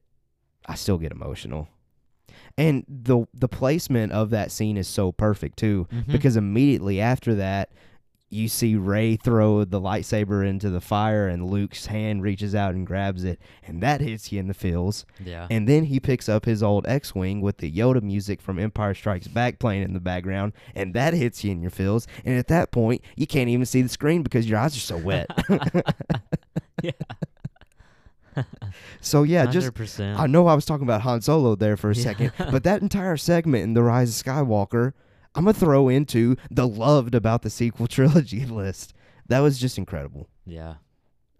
[0.67, 1.69] I still get emotional.
[2.59, 6.13] And the the placement of that scene is so perfect too Mhm.
[6.13, 7.71] because immediately after that
[8.35, 12.87] you see Rey throw the lightsaber into the fire and Luke's hand reaches out and
[12.87, 15.47] grabs it and that hits you in the feels yeah.
[15.51, 19.29] and then he picks up his old X-wing with the Yoda music from Empire Strikes
[19.29, 22.71] Back playing in the background and that hits you in your feels and at that
[22.71, 25.27] point you can't even see the screen because your eyes are so wet
[26.83, 26.93] yeah.
[29.01, 30.17] So yeah just 100%.
[30.19, 33.17] I know I was talking about Han Solo there for a second, but that entire
[33.17, 34.93] segment in The Rise of Skywalker,
[35.35, 38.95] I'm to throw into the loved about the sequel trilogy list.
[39.29, 40.29] That was just incredible.
[40.45, 40.75] yeah.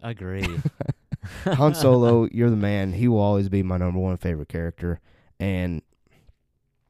[0.01, 0.45] Agree.
[1.45, 2.91] Han Solo, you're the man.
[2.91, 4.99] He will always be my number one favorite character.
[5.39, 5.81] And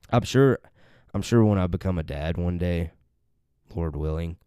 [0.09, 0.57] I'm sure
[1.13, 2.91] I'm sure when I become a dad one day,
[3.75, 4.37] Lord willing,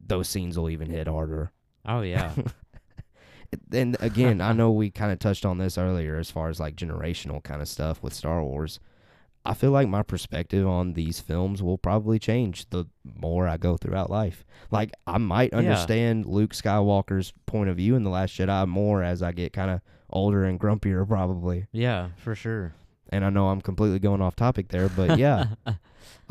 [0.00, 1.50] those scenes will even hit harder.
[1.84, 2.32] Oh yeah.
[3.72, 6.76] And again, I know we kind of touched on this earlier as far as like
[6.76, 8.80] generational kind of stuff with Star Wars.
[9.44, 12.84] I feel like my perspective on these films will probably change the
[13.20, 14.44] more I go throughout life.
[14.70, 15.58] Like I might Yeah.
[15.58, 19.70] understand Luke Skywalker's point of view in the Last Jedi more as I get kind
[19.70, 19.80] of
[20.10, 21.66] older and grumpier probably.
[21.72, 22.74] yeah, for sure.
[23.08, 25.76] And I know I'm completely going off topic there, but yeah, I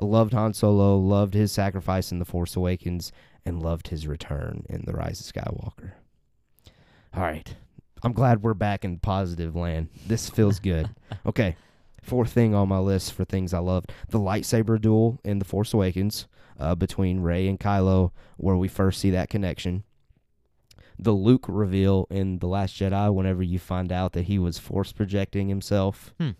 [0.06, 3.12] loved Han Solo, loved his sacrifice in The Force Awakens,
[3.46, 5.92] and loved his return in The Rise of Skywalker.
[7.14, 7.56] All right.
[8.04, 9.90] I'm glad we're back in positive land.
[10.08, 10.90] This feels good.
[11.26, 11.56] okay.
[12.02, 15.74] Fourth thing on my list for things I loved the lightsaber duel in The Force
[15.74, 16.28] Awakens
[16.60, 19.84] uh, between Rey and Kylo, where we first see that connection.
[20.98, 24.92] The Luke reveal in The Last Jedi, whenever you find out that he was force
[24.92, 26.14] projecting himself.
[26.20, 26.32] Hmm.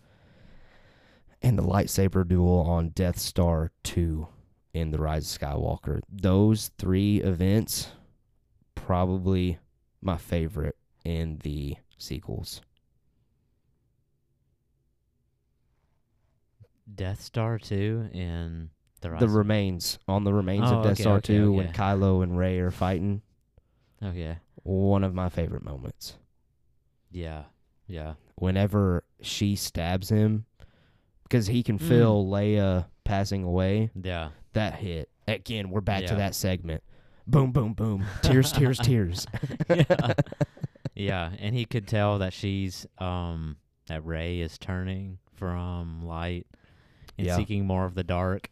[1.42, 4.28] And the lightsaber duel on Death Star 2
[4.74, 6.02] in The Rise of Skywalker.
[6.10, 7.90] Those three events,
[8.76, 9.58] probably
[10.02, 10.76] my favorite
[11.06, 12.62] in the sequels.
[16.94, 18.70] Death Star 2 and
[19.02, 19.10] the.
[19.20, 21.78] The remains on the remains Oh, of Death okay, Star okay, 2 when okay.
[21.78, 23.22] Kylo and Rey are fighting.
[24.04, 24.38] okay.
[24.64, 26.18] One of my favorite moments.
[27.10, 27.44] Yeah.
[27.88, 28.14] Yeah.
[28.36, 30.46] Whenever she stabs him,
[31.24, 31.88] because he can Mm.
[31.88, 34.30] feel Leia passing away, Yeah.
[34.54, 35.10] that hit.
[35.28, 36.84] Again, we're back to that segment.
[37.32, 38.06] Boom, boom, boom.
[38.22, 39.26] Tears, tears, tears.
[39.70, 40.14] yeah.
[40.96, 43.56] yeah, and he could tell that she's um
[43.88, 46.46] that Rey is turning from light
[47.18, 47.38] and Yeah.
[47.38, 48.50] seeking more of the dark.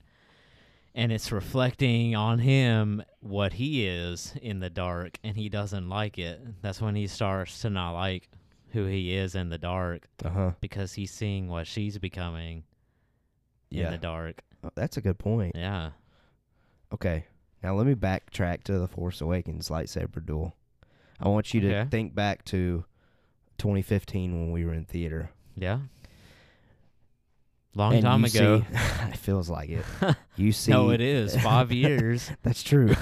[0.96, 6.18] And it's reflecting on him what he is in the dark and he doesn't like
[6.18, 6.42] it.
[6.62, 8.28] That's when he starts to not like
[8.72, 10.52] who he is in the dark Uh huh.
[10.62, 12.64] because he's seeing what she's becoming
[13.72, 14.42] in the dark.
[14.64, 15.54] Oh, that's a good point.
[15.56, 15.92] Yeah.
[16.94, 17.26] Okay.
[17.64, 20.56] Now let me backtrack to the Force Awakens lightsaber duel.
[21.20, 21.90] I want you to Okay.
[21.90, 22.86] think back to
[23.58, 25.32] 2015 when we were in theater.
[25.56, 25.80] Yeah.
[27.76, 28.62] Long and time ago.
[28.62, 28.66] see-
[29.10, 29.86] it feels like it.
[30.36, 32.32] You see, no, it is five years.
[32.44, 32.96] that's true.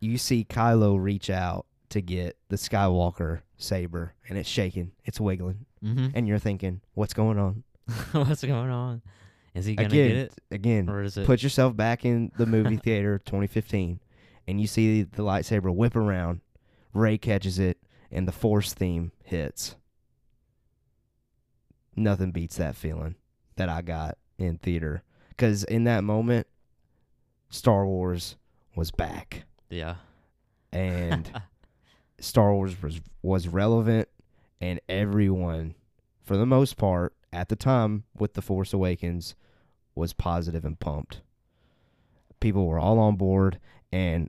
[0.00, 5.66] you see Kylo reach out to get the Skywalker saber, and it's shaking, it's wiggling,
[5.80, 7.62] hmm and you're thinking, "What's going on?"
[8.10, 9.02] What's going on?
[9.54, 11.26] Is he gonna again, get it, again, or is it?
[11.26, 14.00] put yourself back in the movie theater 2015
[14.46, 16.40] and you see the lightsaber whip around
[16.92, 17.78] rey catches it
[18.10, 19.76] and the force theme hits
[21.96, 23.14] nothing beats that feeling
[23.56, 26.46] that i got in theater because in that moment
[27.48, 28.36] star wars
[28.74, 29.94] was back yeah.
[30.72, 31.30] and
[32.18, 34.08] star wars was was relevant
[34.60, 35.74] and everyone
[36.24, 39.34] for the most part at the time with the force awakens
[39.94, 41.20] was positive and pumped
[42.40, 43.58] people were all on board
[43.92, 44.28] and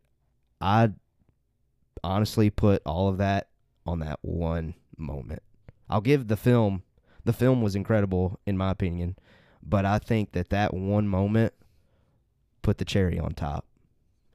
[0.62, 0.90] i
[2.04, 3.50] honestly put all of that
[3.86, 5.42] on that one moment
[5.90, 6.84] i'll give the film
[7.24, 9.16] the film was incredible in my opinion
[9.62, 11.54] but i think that that one moment
[12.62, 13.66] put the cherry on top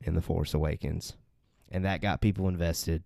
[0.03, 1.15] in the force awakens
[1.71, 3.03] and that got people invested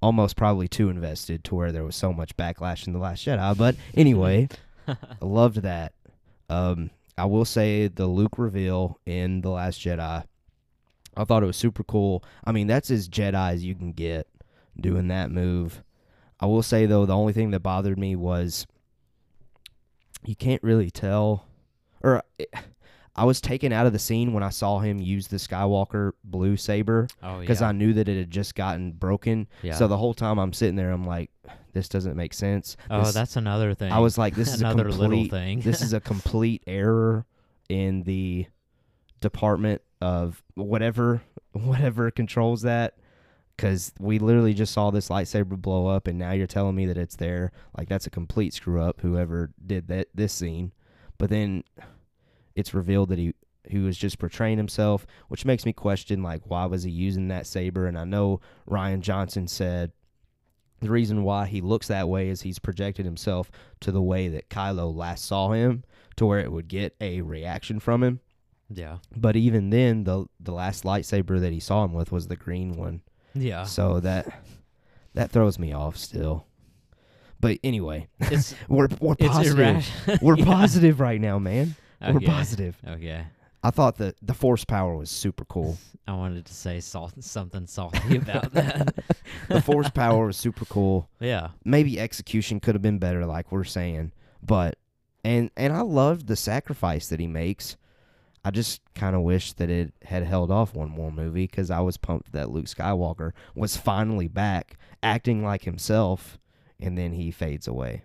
[0.00, 3.56] almost probably too invested to where there was so much backlash in the last jedi
[3.56, 4.48] but anyway
[4.88, 5.92] I loved that.
[6.48, 10.24] Um, I will say the Luke reveal in the Last Jedi.
[11.16, 12.22] I thought it was super cool.
[12.44, 14.28] I mean, that's as Jedi as you can get
[14.80, 15.82] doing that move.
[16.40, 18.66] I will say though, the only thing that bothered me was
[20.24, 21.44] you can't really tell,
[22.02, 22.52] or it,
[23.16, 26.56] I was taken out of the scene when I saw him use the Skywalker blue
[26.56, 27.68] saber oh because yeah.
[27.68, 29.48] I knew that it had just gotten broken.
[29.62, 29.74] yeah.
[29.74, 31.32] So the whole time I'm sitting there, I'm like,
[31.78, 32.76] this doesn't make sense.
[32.90, 33.92] oh, This- that's another thing.
[33.92, 35.60] I was like, this is a another little thing.
[35.60, 37.24] this is a complete error
[37.68, 38.46] in the
[39.20, 41.22] department of whatever
[41.52, 42.94] whatever controls that
[43.56, 46.96] because we literally just saw this lightsaber blow up and now you're telling me that
[46.96, 50.72] it's there like that's a complete screw up whoever did that this scene
[51.18, 51.64] but then
[52.54, 53.34] it's revealed that he
[53.68, 57.44] he was just portraying himself which makes me question like why was he using that
[57.46, 59.90] saber and i know rian johnson said
[60.80, 63.50] the reason why he looks that way is he's projected himself
[63.80, 65.84] to the way that Kylo last saw him
[66.16, 68.20] to where it would get a reaction from him.
[68.70, 68.98] yeah.
[69.16, 72.76] But even then the the last lightsaber that he saw him with was the green
[72.76, 73.00] one.
[73.34, 73.64] Yeah.
[73.64, 74.42] So that
[75.14, 76.46] that throws me off still.
[77.40, 79.58] But anyway, It's we're we're positive.
[79.58, 80.18] irrational.
[80.22, 80.44] We're Yeah.
[80.44, 81.76] positive right now, man.
[82.00, 82.76] We're positive.
[82.86, 83.24] Okay.
[83.62, 85.78] I thought the the force power was super cool.
[86.08, 88.94] I wanted to say salt, something salty about that.
[89.48, 91.08] the force power was super cool.
[91.20, 91.48] Yeah.
[91.64, 94.78] maybe execution could have been better like we're saying but
[95.24, 97.76] and and i loved the sacrifice that he makes
[98.44, 101.80] i just kind of wish that it had held off one more movie because i
[101.80, 106.38] was pumped that luke skywalker was finally back acting like himself
[106.80, 108.04] and then he fades away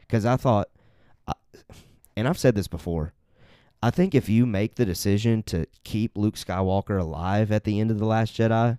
[0.00, 0.68] because i thought
[1.28, 1.34] I-
[2.16, 3.12] and i've said this before
[3.82, 7.90] i think if you make the decision to keep luke skywalker alive at the end
[7.90, 8.78] of the last jedi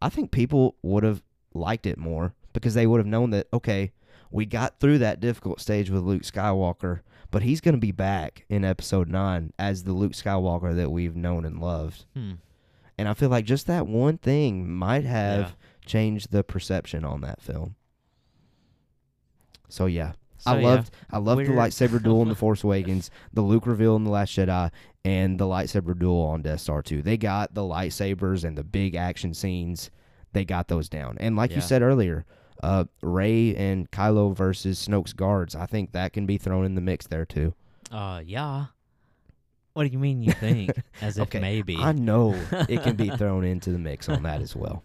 [0.00, 1.22] i think people would have
[1.54, 3.92] liked it more because they would have known that okay,
[4.30, 8.44] we got through that difficult stage with Luke Skywalker, but he's going to be back
[8.48, 12.04] in episode 9 as the Luke Skywalker that we've known and loved.
[12.14, 12.32] Hmm.
[12.96, 15.50] And I feel like just that one thing might have Yeah.
[15.86, 17.74] changed the perception on that film.
[19.68, 20.12] So yeah,
[20.42, 23.66] So, I yeah, loved I loved the lightsaber duel in The Force Awakens, the Luke
[23.66, 24.70] reveal in The Last Jedi,
[25.04, 27.02] and the lightsaber duel on Death Star 2.
[27.02, 29.90] They got the lightsabers and the big action scenes.
[30.32, 31.16] They got those down.
[31.20, 32.24] And like you said earlier,
[32.62, 35.54] uh, Rey and Kylo versus Snoke's guards.
[35.54, 37.54] I think that can be thrown in the mix there too.
[37.90, 38.66] Uh, yeah.
[39.74, 40.70] What do you mean you think?
[41.00, 41.76] As if Okay, maybe.
[41.76, 42.34] I know
[42.68, 44.82] it can be thrown into the mix on that as well.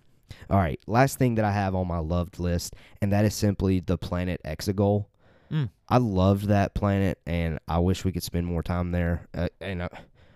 [0.49, 3.79] All right, last thing that I have on my loved list, and that is simply
[3.79, 5.05] the planet Exegol.
[5.51, 5.69] Mm.
[5.89, 9.27] I loved that planet, and I wish we could spend more time there.
[9.33, 9.89] Uh, and uh,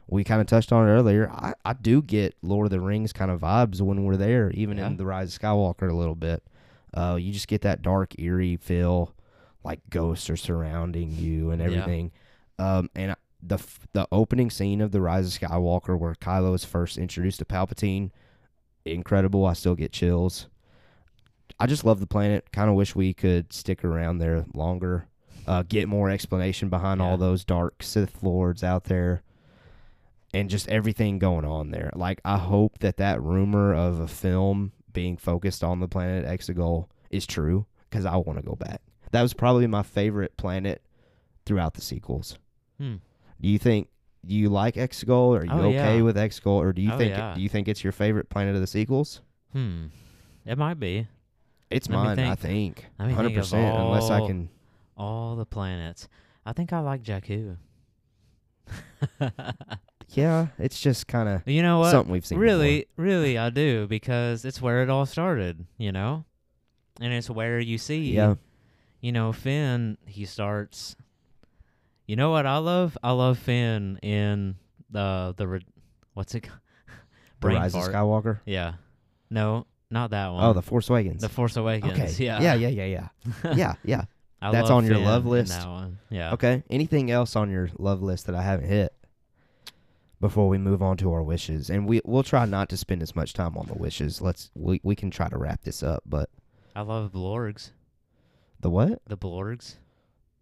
[0.07, 1.29] we kind of touched on it earlier.
[1.31, 4.77] I, I do get Lord of the Rings kind of vibes when we're there, even
[4.77, 4.87] Yeah.
[4.87, 6.43] in The Rise of Skywalker a little bit.
[6.93, 9.13] Uh, you just get that dark, eerie feel,
[9.63, 11.67] like ghosts are surrounding you and Yeah.
[11.67, 12.11] everything.
[12.59, 16.53] Um, and I- the f- the opening scene of The Rise of Skywalker, where Kylo
[16.53, 18.11] is first introduced to Palpatine,
[18.85, 19.45] incredible.
[19.45, 20.47] I still get chills.
[21.61, 22.51] I just love the planet.
[22.51, 25.07] Kind of wish we could stick around there longer,
[25.47, 27.07] uh, get more explanation behind Yeah.
[27.07, 29.21] all those dark Sith lords out there,
[30.33, 31.91] and just everything going on there.
[31.95, 36.87] Like I hope that that rumor of a film being focused on the planet Exegol
[37.09, 38.81] is true because I want to go back.
[39.11, 40.81] That was probably my favorite planet
[41.45, 42.37] throughout the sequels.
[42.77, 42.95] Hmm.
[43.39, 43.87] Do you think
[44.25, 45.37] do you like Exegol?
[45.39, 46.01] Are you Oh, okay yeah.
[46.03, 47.33] with Exegol, or do you Oh, think yeah.
[47.35, 49.21] do you think it's your favorite planet of the sequels?
[49.51, 49.87] Hmm.
[50.45, 51.07] It might be.
[51.71, 52.39] It's Let mine, I think.
[52.39, 52.85] think.
[52.99, 54.49] Let me think Hundred percent, Unless I can.
[54.97, 56.07] All the planets.
[56.45, 57.57] I think I like Jakku.
[60.13, 61.91] Yeah, it's just kind of you know what?
[61.91, 62.37] something we've seen.
[62.37, 65.65] Really, really, I do because it's where it all started.
[65.77, 66.25] You know,
[66.99, 68.11] and it's where you see.
[68.11, 68.35] Yeah.
[68.99, 69.97] You know, Finn.
[70.05, 70.97] He starts.
[72.07, 72.97] You know what I love?
[73.01, 74.55] I love Finn in
[74.89, 75.65] the the re-
[76.13, 76.41] what's it?
[76.41, 76.91] ca- The
[77.39, 77.83] Brain Rise of.
[77.83, 78.41] Skywalker.
[78.45, 78.73] Yeah.
[79.29, 80.43] No, not that oh, one.
[80.45, 81.21] Oh, The Force Awakens.
[81.21, 81.93] The Force Awakens.
[81.93, 82.11] okay.
[82.17, 82.41] Yeah.
[82.41, 82.53] Yeah.
[82.53, 82.69] Yeah.
[82.69, 82.85] Yeah.
[83.43, 83.53] Yeah.
[83.55, 83.73] yeah.
[83.83, 84.03] Yeah.
[84.41, 85.51] I That's on your Finn love list?
[85.51, 85.99] That one.
[86.09, 86.33] Yeah.
[86.33, 86.63] Okay.
[86.69, 88.93] Anything else on your love list that I haven't hit
[90.19, 91.69] before we move on to our wishes?
[91.69, 94.19] And we we'll try not to spend as much time on the wishes.
[94.21, 96.01] Let's we we can try to wrap this up.
[96.07, 96.29] But
[96.75, 97.71] I love Blorgs.
[98.59, 99.01] the what?
[99.05, 99.75] The Blorgs.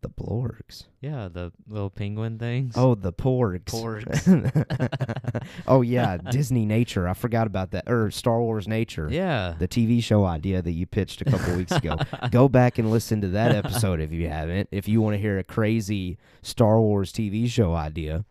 [0.01, 0.85] The Blorgs.
[1.01, 2.75] Yeah, the little penguin things.
[2.77, 3.65] Oh, the Porgs.
[3.65, 5.45] Porgs.
[5.67, 7.07] oh yeah, Disney Nature.
[7.07, 7.89] I forgot about that.
[7.89, 9.09] Or Star Wars Nature.
[9.11, 9.55] Yeah.
[9.59, 11.97] The TV show idea that you pitched a couple weeks ago.
[12.31, 14.69] Go back and listen to that episode if you haven't.
[14.71, 18.23] If you want to hear a crazy Star Wars TV show idea.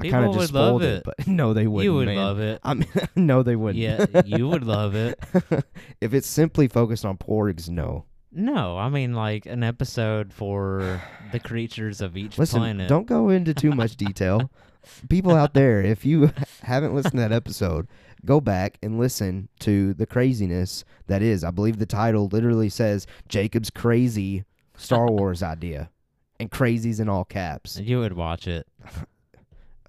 [0.00, 1.02] I kind of People just would love spoiled it, it.
[1.04, 1.84] but no, they wouldn't.
[1.84, 2.16] you would man.
[2.16, 2.60] love it.
[2.62, 3.78] I mean, no, they wouldn't.
[3.78, 5.18] Yeah, you would love it.
[6.00, 8.04] if it's simply focused on porgs, no.
[8.38, 12.88] No, I mean like an episode for the creatures of each Listen, planet.
[12.88, 14.50] don't go into too much detail.
[15.08, 16.30] People out there, if you
[16.62, 17.88] haven't listened to that episode,
[18.24, 21.42] go back and listen to the craziness that is.
[21.44, 24.44] I believe the title literally says Jacob's crazy
[24.76, 25.90] Star Wars idea,
[26.38, 27.78] and crazies in all caps.
[27.80, 28.66] You would watch it.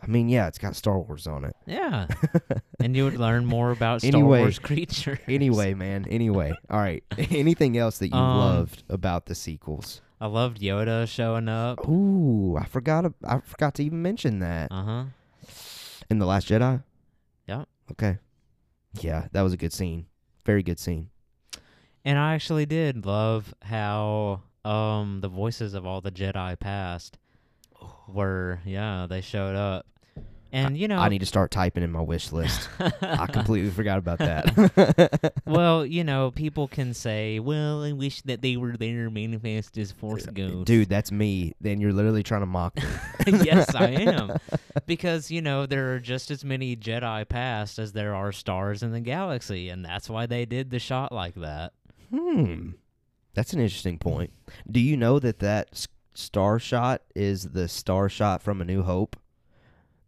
[0.01, 1.55] I mean, yeah, it's got Star Wars on it.
[1.65, 2.07] Yeah.
[2.79, 5.19] and you would learn more about Star Anyway- Wars creatures.
[5.27, 6.05] Anyway, man.
[6.09, 7.03] Anyway, all right.
[7.17, 10.01] Anything else that you Um, loved about the sequels?
[10.21, 11.87] I loved Yoda showing up.
[11.87, 13.11] Ooh, I forgot.
[13.25, 15.03] I forgot to even mention that Uh huh.
[16.09, 16.83] in the Last Jedi.
[17.47, 17.65] Yeah.
[17.91, 18.17] Okay.
[19.01, 20.07] Yeah, that was a good scene.
[20.45, 21.09] Very good scene.
[22.05, 27.17] And I actually did love how um the voices of all the Jedi past
[28.07, 29.86] were yeah, they showed up.
[30.51, 32.67] And you know I need to start typing in my wish list.
[33.03, 35.34] I completely forgot about that.
[35.45, 39.91] well, you know, people can say, "Well, I wish that they were there manifest as
[39.91, 41.53] Force ghosts." Dude, that's me.
[41.61, 42.84] Then you're literally trying to mock me.
[43.43, 44.38] yes, I am.
[44.88, 48.91] Because, you know, there are just as many Jedi past as there are stars in
[48.91, 51.73] the galaxy, and that's why they did the shot like that.
[52.09, 52.71] Hmm.
[53.36, 54.34] That's an interesting point.
[54.69, 58.84] Do you know that that s- star shot is the star shot from A New
[58.84, 59.16] Hope?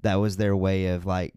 [0.01, 1.33] That was their way of like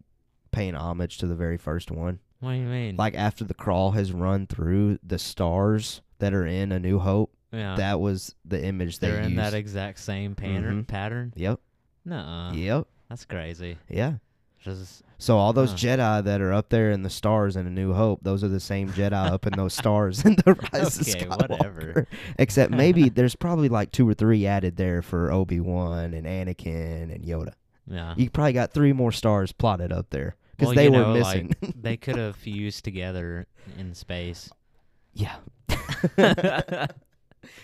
[0.53, 2.21] paying homage to the very first one.
[2.41, 2.97] What do you mean?
[2.97, 7.35] Like after the crawl has run through the stars that are in A New Hope,
[7.53, 7.77] yeah.
[7.77, 9.39] that was the image they They're in used.
[9.39, 10.85] that exact same pattern.
[10.85, 10.87] Mhm.
[10.87, 11.33] Pattern?
[11.37, 11.61] yep.
[12.05, 12.87] Nuh Yep.
[13.09, 13.79] That's crazy.
[13.89, 14.15] Yeah.
[14.61, 15.77] Just So all those Huh.
[15.79, 18.61] Jedi that are up there in the stars in A New Hope, those are the
[18.61, 21.49] same Jedi up in those stars in the Rise Okay, of Skywalker.
[21.49, 22.07] whatever.
[22.39, 27.11] Except maybe there's probably like two or three added there for Obi Wan and Anakin
[27.11, 27.55] and Yoda.
[27.87, 28.12] yeah.
[28.18, 31.55] You probably got three more stars plotted up there because Well, they were know, missing.
[31.62, 33.47] like, they could have fused together
[33.79, 34.51] in space.
[35.14, 35.37] yeah,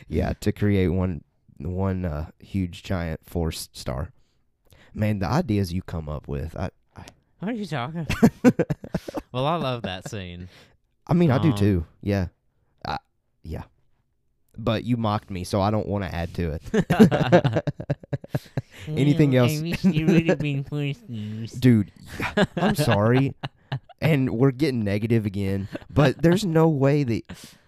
[0.08, 1.24] yeah, to create one
[1.58, 4.12] one uh, huge giant force star.
[4.94, 6.70] Man, the ideas you come up with, I
[7.40, 8.06] What are you talking?
[9.32, 10.48] well, I love that scene.
[11.06, 11.86] I mean, I do Um, too.
[12.02, 12.28] Yeah,
[12.86, 12.98] I,
[13.42, 13.62] yeah.
[14.56, 17.64] But you mocked me, so I don't want to add to it.
[18.88, 19.58] Anything Well, else?
[19.58, 20.64] I wish you would have been.
[21.58, 21.92] Dude,
[22.56, 23.34] I'm sorry.
[24.00, 27.22] and we're getting negative again, but there's no way that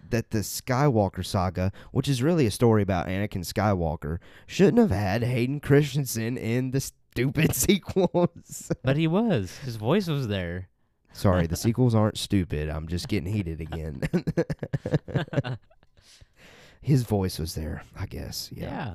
[0.09, 5.23] that the Skywalker saga, which is really a story about Anakin Skywalker, shouldn't have had
[5.23, 8.71] Hayden Christensen in the stupid sequels.
[8.83, 9.55] But he was.
[9.59, 10.67] His voice was there.
[11.13, 12.69] sorry, the sequels aren't stupid.
[12.69, 14.01] I'm just getting heated again.
[16.81, 18.49] His voice was there, I guess.
[18.53, 18.65] Yeah.
[18.65, 18.93] Yeah.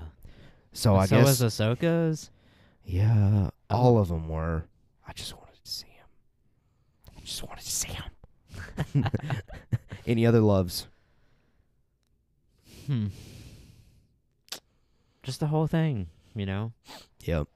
[0.72, 2.30] So I so guess So was Ahsoka's.
[2.84, 3.76] yeah, Oh.
[3.76, 4.64] all of them were.
[5.06, 6.06] I just wanted to see him.
[7.16, 7.88] I just wanted to see
[8.94, 9.04] him.
[10.06, 10.86] Any other loves?
[12.86, 13.06] Hmm.
[15.22, 16.72] Just the whole thing, you know?
[17.24, 17.48] Yep.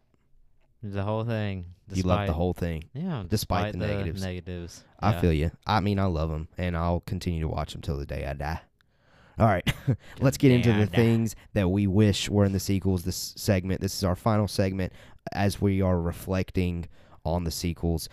[0.82, 1.66] The whole thing.
[1.92, 2.84] you love the whole thing.
[2.94, 4.22] Yeah, despite the negatives.
[4.22, 4.84] negatives.
[4.98, 5.20] I Yeah.
[5.20, 5.50] feel you.
[5.66, 8.32] I mean, I love them, and I'll continue to watch them till the day I
[8.32, 8.60] die.
[9.38, 9.66] All right,
[10.20, 13.02] let's get into the things that we wish were in the sequels.
[13.04, 14.92] This segment, this is our final segment,
[15.32, 16.86] as we are reflecting
[17.24, 18.08] on the sequels.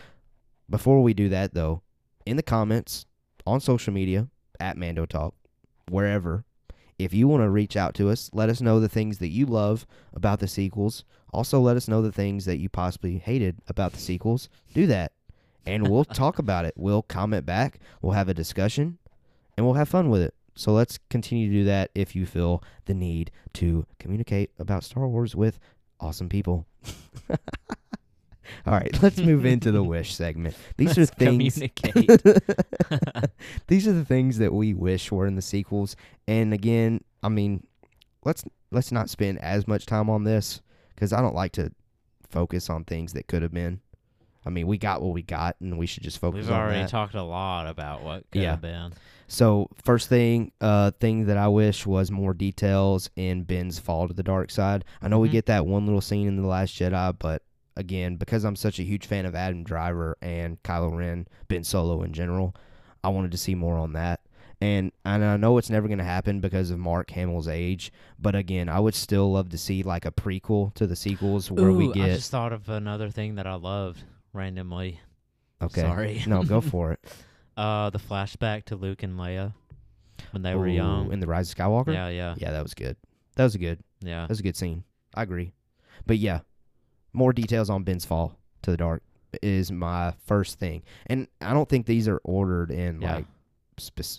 [0.69, 1.81] Before we do that, though,
[2.25, 3.05] in the comments
[3.47, 4.27] on social media
[4.59, 5.33] at Mando Talk,
[5.89, 6.45] wherever,
[6.99, 9.45] if you want to reach out to us, let us know the things that you
[9.45, 11.05] love about the sequels.
[11.33, 14.49] Also, let us know the things that you possibly hated about the sequels.
[14.73, 15.13] Do that,
[15.65, 16.73] and we'll talk about it.
[16.75, 17.79] We'll comment back.
[18.01, 18.97] We'll have a discussion,
[19.57, 20.33] and we'll have fun with it.
[20.55, 25.07] So let's continue to do that if you feel the need to communicate about Star
[25.07, 25.57] Wars with
[26.01, 26.67] awesome people.
[28.65, 30.55] All right, let's move into the wish segment.
[30.77, 32.21] These Let's are things communicate.
[33.67, 35.95] These are the things that we wish were in the sequels.
[36.27, 37.65] And again, I mean,
[38.25, 40.61] let's let's not spend as much time on this
[40.97, 41.71] cuz I don't like to
[42.29, 43.79] focus on things that could have been.
[44.45, 46.81] I mean, we got what we got and we should just focus We've on already
[46.81, 46.89] that.
[46.89, 48.51] talked a lot about what could Yeah.
[48.51, 48.93] have been.
[49.27, 54.13] So first thing, uh, thing that I wish was more details in Ben's fall to
[54.13, 54.85] the dark side.
[55.01, 55.33] I know we Mhm.
[55.33, 57.43] get that one little scene in the Last Jedi, but
[57.79, 62.03] again, because I'm such a huge fan of Adam Driver and Kylo Ren, Ben Solo
[62.03, 62.53] in general,
[63.03, 64.19] I wanted to see more on that.
[64.61, 68.35] And and I know it's never going to happen because of Mark Hamill's age, but
[68.35, 71.87] again, I would still love to see like a prequel to the sequels where we
[71.87, 74.03] Ooh, I just thought of another thing that I loved
[74.33, 74.99] randomly.
[75.61, 75.81] okay.
[75.81, 76.23] Sorry.
[76.27, 76.99] no, go for it.
[77.55, 79.53] Uh, the flashback to Luke and Leia
[80.31, 81.13] when they were young.
[81.13, 81.93] in the Rise of Skywalker.
[81.93, 82.97] Yeah, yeah, yeah, that was good.
[83.37, 83.79] That was good.
[84.01, 84.23] yeah.
[84.23, 84.83] That was a good scene.
[85.15, 85.53] I agree.
[86.05, 86.41] But yeah,
[87.13, 89.03] more details on Ben's fall to the dark
[89.41, 90.83] is my first thing.
[91.07, 93.15] And I don't think these are ordered in Yeah.
[93.15, 93.25] like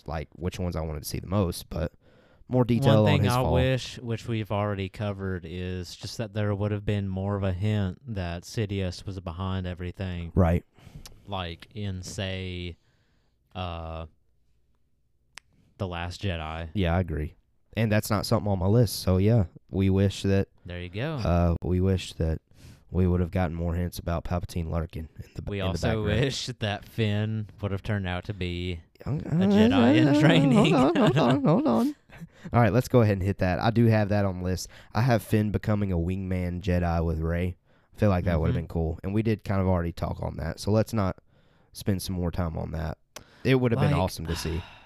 [0.07, 1.91] like which ones I wanted to see the most, but
[2.47, 3.53] more detail One on thing his I fall.
[3.53, 7.53] wish, which we've already covered, is just that there would have been more of a
[7.53, 10.65] hint that Sidious was behind everything, Right.
[11.27, 12.75] like in say,
[13.55, 14.07] uh,
[15.77, 16.69] the Last Jedi.
[16.73, 17.35] Yeah, I agree.
[17.77, 18.99] And that's not something on my list.
[19.01, 21.13] So yeah, we wish that There you go.
[21.15, 22.39] uh we wish that
[22.91, 26.21] we would have gotten more hints about Palpatine lurking in the we in also background.
[26.21, 30.73] wish that Finn would have turned out to be a Jedi in training.
[30.73, 31.95] Hold on, hold on, hold on.
[32.53, 33.59] All right, let's go ahead and hit that.
[33.59, 34.67] I do have that on the list.
[34.93, 37.55] I have Finn becoming a wingman Jedi with Rey.
[37.95, 38.61] I feel like that would have mm-hmm.
[38.61, 40.59] been cool, and we did kind of already talk on that.
[40.59, 41.17] So let's not
[41.71, 42.97] spend some more time on that.
[43.43, 44.61] It would have been awesome to see,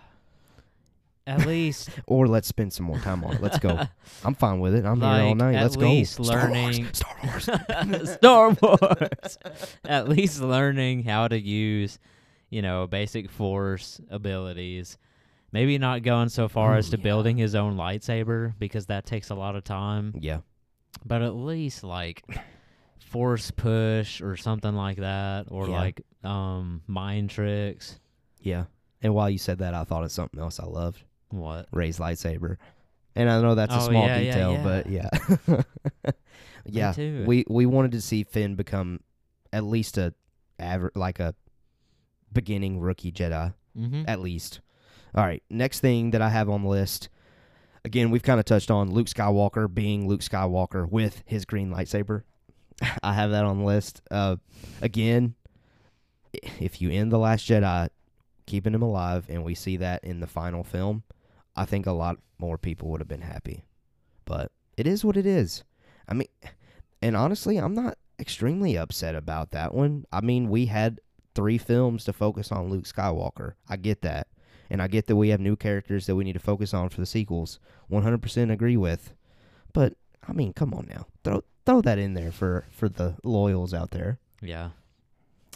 [1.28, 3.42] at least or let's spend some more time on it.
[3.42, 3.80] Let's go.
[4.24, 4.86] I'm fine with it.
[4.86, 5.56] I'm here all night.
[5.56, 6.04] Let's go.
[6.04, 6.84] Star learning-
[7.24, 7.48] Wars.
[7.48, 8.10] Star Wars.
[8.14, 9.38] Star Wars.
[9.86, 12.00] At least learning how to use,
[12.50, 14.98] you know, basic force abilities.
[15.52, 17.04] Maybe not going so far as to yeah.
[17.04, 20.14] building his own lightsaber because that takes a lot of time.
[20.20, 20.40] Yeah.
[21.06, 22.24] But at least like
[23.00, 25.76] force push or something like that, or Yeah.
[25.76, 28.00] like um mind tricks.
[28.42, 28.66] Yeah.
[29.02, 31.04] And while you said that, I thought of something else I loved.
[31.36, 31.68] What?
[31.72, 32.58] Rey's lightsaber.
[33.16, 35.10] And I know that's a Oh, small yeah, yeah, detail, but yeah.
[36.66, 36.92] yeah.
[36.92, 37.24] too.
[37.26, 39.00] We we wanted to see Finn become
[39.54, 40.14] at least a
[40.60, 41.34] aver- like a
[42.32, 44.04] beginning rookie Jedi Mm-hmm.
[44.08, 44.62] at least.
[45.14, 47.10] All right, next thing that I have on the list.
[47.84, 52.24] Again, we've kind of touched on Luke Skywalker being Luke Skywalker with his green lightsaber.
[53.04, 54.02] I have that on the list.
[54.10, 54.38] Uh,
[54.82, 55.36] again,
[56.36, 57.90] i- if you end the Last Jedi,
[58.46, 61.04] keeping him alive, and we see that in the final film,
[61.56, 63.66] I think a lot more people would have been happy.
[64.26, 65.64] But it is what it is.
[66.08, 66.28] I mean,
[67.02, 70.06] and honestly, I'm not extremely upset about that one.
[70.12, 71.00] I mean, we had
[71.34, 73.54] three films to focus on Luke Skywalker.
[73.70, 74.28] I get that.
[74.70, 77.00] And I get that we have new characters that we need to focus on for
[77.00, 77.60] the sequels.
[77.92, 79.14] 100% agree with.
[79.74, 79.94] But
[80.28, 81.06] I mean, come on now.
[81.24, 84.20] Throw throw that in there for for the loyals out there.
[84.42, 84.70] Yeah.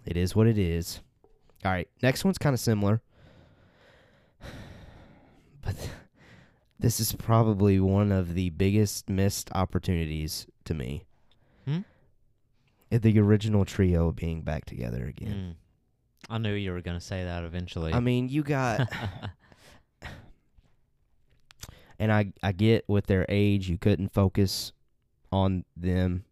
[0.06, 1.02] It is what it is.
[1.66, 3.02] All right, next one's kind of similar.
[6.80, 11.06] This is probably one of the biggest missed opportunities to me.
[11.66, 11.80] Hmm?
[12.92, 15.56] Uh, The original trio being back together again.
[15.56, 15.56] Mm.
[16.30, 17.94] I knew you were gonna say that eventually.
[17.94, 18.88] I mean, you got
[22.00, 24.72] and I I get with their age you couldn't focus
[25.32, 26.26] on them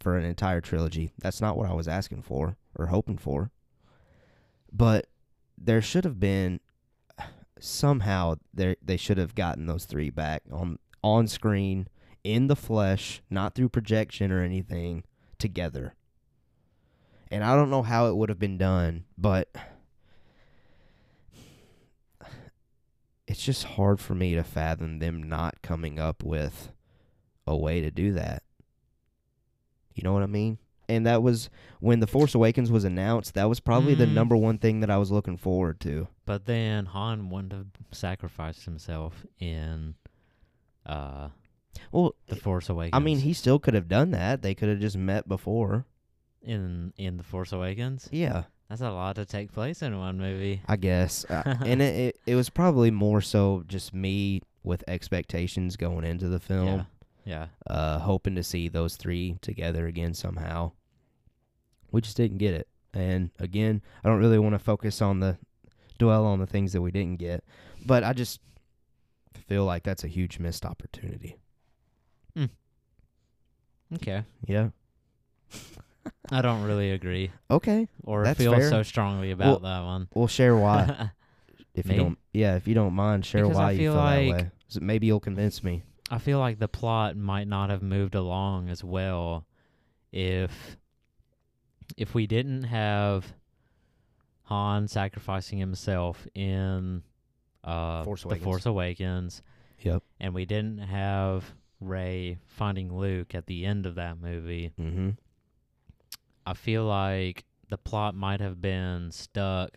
[0.00, 1.12] for an entire trilogy.
[1.18, 3.50] That's not what I was asking for or hoping for.
[4.72, 5.06] But
[5.56, 6.60] there should have been
[7.62, 11.88] somehow there they should have gotten those three back on on screen
[12.24, 15.04] in the flesh, not through projection or anything,
[15.38, 15.94] together.
[17.30, 19.48] And I don't know how it would have been done, but
[23.26, 26.72] it's just hard for me to fathom them not coming up with
[27.46, 28.42] a way to do that.
[29.94, 30.58] You know what I mean?
[30.96, 34.14] And that was when The Force Awakens was announced, that was probably the Mm.
[34.14, 36.08] number one thing that I was looking forward to.
[36.24, 39.94] But then Han wouldn't have sacrificed himself in
[40.86, 41.28] uh
[41.90, 42.94] Well, the Force Awakens.
[42.94, 44.42] I mean, he still could have done that.
[44.42, 45.86] They could have just met before.
[46.42, 48.08] in in the Force Awakens.
[48.12, 50.60] Yeah, That's a lot to take place in one movie.
[50.66, 51.24] I guess.
[51.30, 56.28] Uh, and it, it it was probably more so just me with expectations going into
[56.28, 56.86] the film.
[57.24, 57.46] Yeah.
[57.68, 60.72] uh, hoping to see those three together again somehow.
[61.92, 62.66] We just didn't get it.
[62.94, 65.38] And again, I don't really want to focus on the
[65.98, 67.44] dwell on the things that we didn't get,
[67.86, 68.40] but I just
[69.46, 71.36] feel like that's a huge missed opportunity.
[72.36, 72.46] Hmm.
[73.94, 74.24] Okay.
[74.46, 74.70] Yeah.
[76.30, 77.88] I don't really agree Okay.
[78.04, 78.68] or That's feel fair.
[78.70, 80.08] so strongly about that one.
[80.14, 81.10] We'll share why.
[81.74, 81.94] if Me?
[81.94, 84.44] you don't, yeah, if you don't mind, share Because why you feel feel like- that
[84.44, 84.50] way.
[84.68, 85.82] So maybe you'll convince me.
[86.10, 89.46] I feel like the plot might not have moved along as well
[90.12, 90.78] if
[91.96, 93.32] if we didn't have
[94.44, 97.02] Han sacrificing himself in
[97.64, 99.42] uh Force the Force Awakens
[99.80, 100.02] Yep.
[100.20, 101.44] and we didn't have
[101.80, 104.72] Rey finding Luke at the end of that movie.
[104.80, 105.10] Mm-hmm.
[106.46, 109.70] I feel like the plot might have been stuck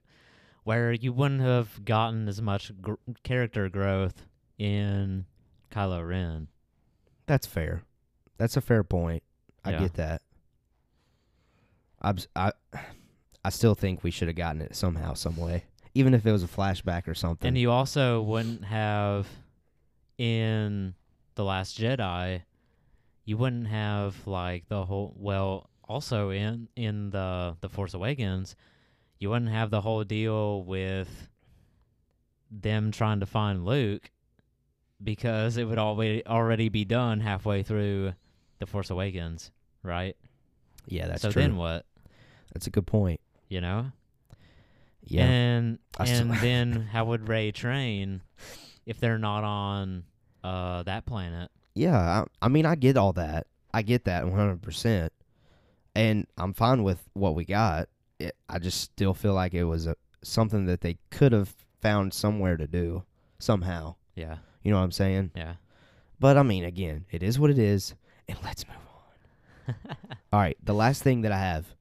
[0.63, 2.93] where you wouldn't have gotten as much gr-
[3.23, 4.25] character growth
[4.57, 5.25] in
[5.71, 6.47] Kylo Ren.
[7.27, 7.83] That's fair.
[8.37, 9.23] That's a fair point.
[9.63, 9.79] I Yeah.
[9.79, 10.21] get that.
[12.05, 12.51] I'm, I,
[13.43, 16.43] I still think we should have gotten it somehow, some way, even if it was
[16.43, 17.47] a flashback or something.
[17.47, 19.27] And you also wouldn't have
[20.19, 20.93] in
[21.33, 22.43] The Last Jedi,
[23.25, 28.55] you wouldn't have like the whole well also in in the the Force Awakens,
[29.17, 31.29] you wouldn't have the whole deal with
[32.51, 34.11] them trying to find Luke
[35.03, 38.13] because it would already already be done halfway through
[38.59, 39.49] the Force Awakens,
[39.81, 40.15] right?
[40.87, 41.41] yeah, that's so true.
[41.41, 41.85] then what?
[42.55, 43.19] That's a good point.
[43.49, 43.91] You know?
[45.03, 45.25] Yeah.
[45.25, 48.21] And and then how would Rey train
[48.85, 50.05] if they're not on
[50.41, 51.51] uh that planet?
[51.73, 53.47] Yeah, I, I mean, I get all that.
[53.73, 55.09] I get that 100%.
[55.93, 57.89] And I'm fine with what we got.
[58.17, 62.13] It, I just still feel like it was a, something that they could have found
[62.13, 63.03] somewhere to do
[63.39, 63.95] somehow.
[64.15, 64.37] Yeah.
[64.63, 65.31] You know what I'm saying?
[65.35, 65.55] Yeah.
[66.17, 67.93] But I mean, again, it is what it is.
[68.29, 69.75] And let's move on.
[70.33, 71.74] All right, the last thing that I have,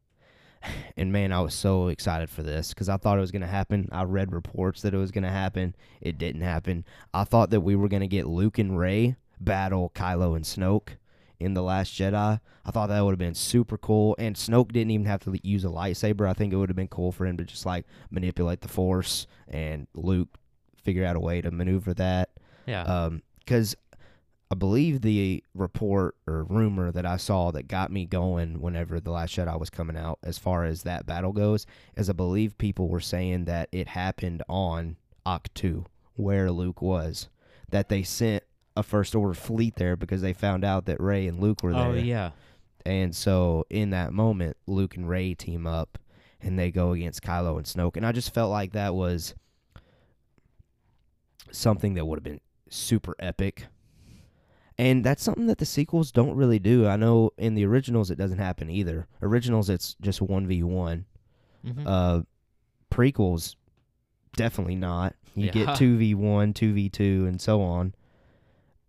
[0.97, 3.49] and man, I was so excited for this because I thought it was going to
[3.49, 3.89] happen.
[3.93, 5.75] I read reports that it was going to happen.
[6.01, 6.85] It didn't happen.
[7.13, 10.97] I thought that we were going to get Luke and Rey battle Kylo and Snoke
[11.41, 12.41] in The Last Jedi.
[12.65, 14.17] I thought that would have been super cool.
[14.19, 16.29] And Snoke didn't even have to use a lightsaber.
[16.29, 19.27] I think it would have been cool for him to just like manipulate the Force
[19.49, 20.29] and Luke
[20.83, 22.31] figure out a way to maneuver that
[22.67, 22.83] Yeah.
[22.83, 23.77] Um, because
[24.55, 29.11] I believe the report or rumor that I saw that got me going whenever the
[29.11, 32.89] Last Jedi was coming out, as far as that battle goes, is I believe people
[32.89, 34.97] were saying that it happened on
[35.27, 37.29] Ahch-To, where Luke was,
[37.71, 38.45] that they sent
[38.77, 41.75] a First Order fleet there because they found out that Rey and Luke were oh,
[41.75, 41.87] there.
[41.87, 42.31] oh yeah.
[42.87, 45.99] And so in that moment, Luke and Rey team up
[46.41, 47.97] and they go against Kylo and Snoke.
[47.97, 49.35] And I just felt like that was
[51.51, 52.41] something that would have been
[52.71, 53.67] super epic.
[54.79, 56.87] And that's something that the sequels don't really do.
[56.89, 59.07] I know in the originals it doesn't happen either.
[59.23, 61.05] Originals it's just 1v1.
[61.65, 61.83] Mhm.
[61.87, 62.23] Uh
[62.91, 63.55] prequels
[64.37, 65.15] definitely not.
[65.35, 65.53] You Yeah.
[65.53, 67.95] get 2v1, 2v2 and so on.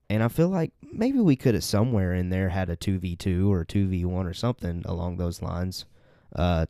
[0.10, 3.64] And I feel like maybe we could have somewhere in there had a 2v2 or
[3.66, 5.86] 2v1 or something along those lines.
[6.36, 6.66] Uh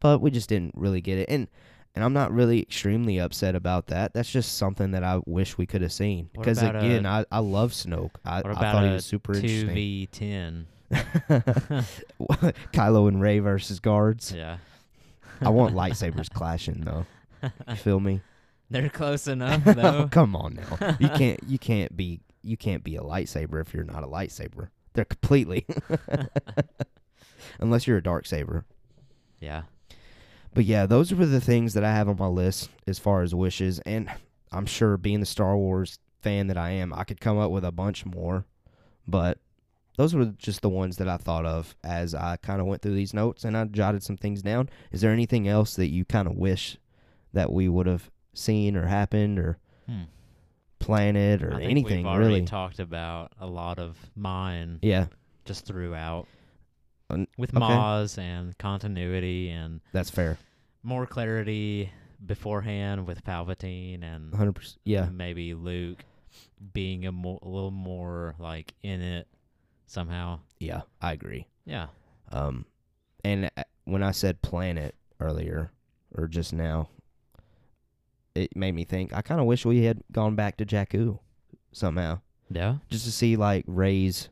[0.00, 1.28] but we just didn't really get it.
[1.28, 1.48] And
[1.94, 4.12] and I'm not really extremely upset about that.
[4.14, 6.30] That's just something that I wish we could have seen.
[6.34, 8.12] What Because again, a- I I love Snoke.
[8.24, 9.74] I, I thought he was super two interesting.
[9.74, 10.66] v ten?
[12.72, 14.32] Kylo and Rey versus guards.
[14.32, 14.58] Yeah.
[15.40, 17.06] I want lightsabers clashing though.
[17.68, 18.20] You feel me?
[18.70, 20.08] They're close enough though.
[20.10, 20.96] come on now.
[21.00, 24.68] You can't you can't be you can't be a lightsaber if you're not a lightsaber.
[24.92, 25.66] They're completely
[27.58, 28.64] unless you're a dark saber.
[29.40, 29.62] yeah.
[30.54, 33.34] But yeah, those were the things that I have on my list as far as
[33.34, 34.10] wishes and
[34.52, 37.64] I'm sure being the Star Wars fan that I am, I could come up with
[37.64, 38.44] a bunch more.
[39.06, 39.38] But
[39.96, 42.94] those were just the ones that I thought of as I kind of went through
[42.96, 44.68] these notes and I jotted some things down.
[44.90, 46.78] Is there anything else that you kind of wish
[47.32, 50.02] that we would have seen or happened or Hmm.
[50.78, 52.44] planted or I think anything we've already really?
[52.46, 55.06] talked about a lot of mine yeah,
[55.44, 56.26] just throughout
[57.38, 57.64] with okay.
[57.64, 60.38] Maz and continuity and that's fair.
[60.82, 61.90] more clarity
[62.24, 64.76] beforehand with Palpatine and 100%.
[64.84, 65.08] Yeah.
[65.10, 66.04] maybe Luke
[66.72, 69.26] being a, mo- a little more like in it
[69.86, 70.40] somehow.
[70.58, 71.46] Yeah, I agree.
[71.64, 71.86] Yeah.
[72.32, 72.64] Um,
[73.24, 75.70] and uh, when I said planet earlier
[76.14, 76.88] or just now,
[78.34, 79.12] it made me think.
[79.12, 81.18] I kind of wish we had gone back to Jakku
[81.72, 82.20] somehow,
[82.50, 82.76] Yeah.
[82.88, 84.28] just to see like Rey's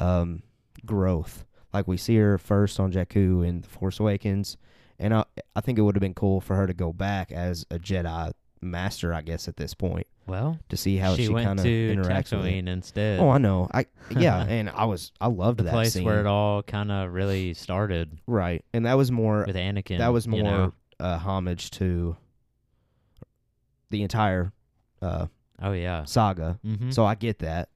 [0.00, 0.42] um,
[0.84, 1.44] growth.
[1.76, 4.56] Like we see her first on Jakku in The Force Awakens,
[4.98, 5.24] and I
[5.54, 8.32] I think it would have been cool for her to go back as a Jedi
[8.62, 9.12] master.
[9.12, 12.46] I guess at this point Well, to see how she, she, kind of interacts with
[12.46, 12.64] it.
[12.64, 13.20] Tatooine instead.
[13.20, 13.68] Oh, I know.
[13.74, 16.04] I yeah, and I was I loved the that place scene.
[16.04, 19.98] where it all kind of really started right, and that was more with Anakin.
[19.98, 20.72] that was you more know?
[20.98, 22.16] uh, homage to
[23.90, 24.50] the entire
[25.02, 25.26] uh,
[25.60, 26.04] Oh yeah.
[26.04, 26.58] saga.
[26.64, 26.90] Mm-hmm.
[26.90, 27.68] So I get that.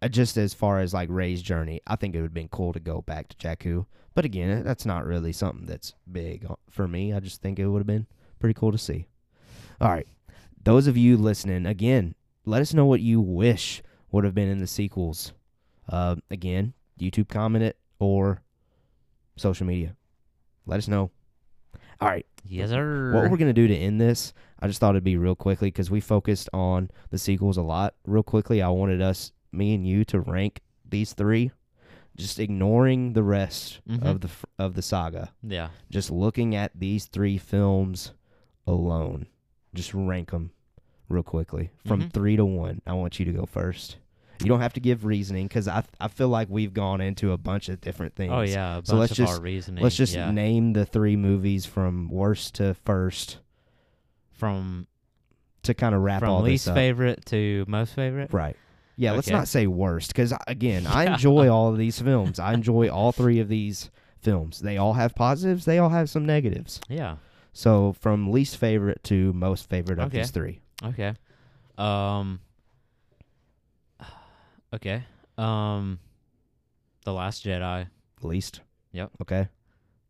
[0.00, 2.72] Uh, just as far as like Rey's journey, I think it would have been cool
[2.72, 3.86] to go back to Jakku.
[4.14, 7.12] But again, that's not really something that's big for me.
[7.12, 8.06] I just think it would have been
[8.38, 9.06] pretty cool to see.
[9.80, 10.06] All right.
[10.62, 12.14] Those of you listening, again,
[12.44, 15.32] let us know what you wish would have been in the sequels.
[15.88, 18.42] Uh, again, YouTube comment it or
[19.36, 19.96] social media.
[20.66, 21.10] Let us know.
[22.00, 22.26] All right.
[22.44, 23.12] yes, sir.
[23.12, 25.68] What we're going to do to end this, I just thought it'd be real quickly
[25.68, 27.94] because we focused on the sequels a lot.
[28.06, 31.50] Real quickly, I wanted us, me and you, to rank these three,
[32.16, 34.02] just ignoring the rest Mhm.
[34.04, 35.32] of the of the saga.
[35.42, 35.68] yeah.
[35.90, 38.12] Just looking at these three films
[38.66, 39.26] alone,
[39.74, 40.50] just rank them
[41.08, 42.12] real quickly from Mhm.
[42.12, 42.82] three to one.
[42.86, 43.96] I want you to go first.
[44.40, 47.36] You don't have to give reasoning because I I feel like we've gone into a
[47.38, 48.32] bunch of different things.
[48.32, 48.72] Oh yeah.
[48.72, 49.82] A bunch So let's of just- our reasoning.
[49.82, 50.30] Let's just yeah.
[50.30, 53.38] name the three movies from worst to first
[54.32, 54.86] from
[55.62, 56.76] to kind of wrap all from least this up.
[56.76, 58.32] favorite to most favorite.
[58.32, 58.56] Right.
[59.00, 59.36] Yeah, let's Okay.
[59.36, 62.38] not say worst because again, I enjoy all of these films.
[62.40, 64.58] I enjoy all three of these films.
[64.58, 65.64] They all have positives.
[65.64, 66.80] They all have some negatives.
[66.88, 67.16] Yeah.
[67.52, 70.18] So from least favorite to most favorite of Okay.
[70.18, 70.60] these three.
[70.84, 71.14] Okay.
[71.78, 72.40] Um.
[74.74, 75.04] Okay.
[75.38, 75.98] Um.
[77.04, 77.86] The Last Jedi,
[78.22, 78.60] Least.
[78.92, 79.10] Yep.
[79.22, 79.48] Okay.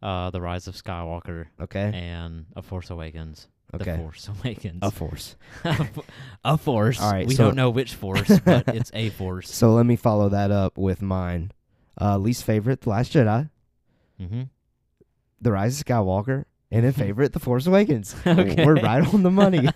[0.02, 1.90] uh, The Rise of Skywalker, Okay.
[1.94, 3.46] and A Force Awakens.
[3.72, 4.78] The Force Awakens.
[4.82, 5.36] A force.
[6.44, 7.00] a force.
[7.00, 9.52] All right, We so- don't know which force, but it's a force.
[9.54, 11.52] So let me follow that up with mine.
[12.00, 13.50] Uh, least favorite, The Last Jedi,
[14.20, 14.42] Mm-hmm.
[15.40, 18.14] The Rise of Skywalker, and then favorite, The Force Awakens.
[18.26, 18.64] Okay.
[18.64, 19.68] We're right on the money.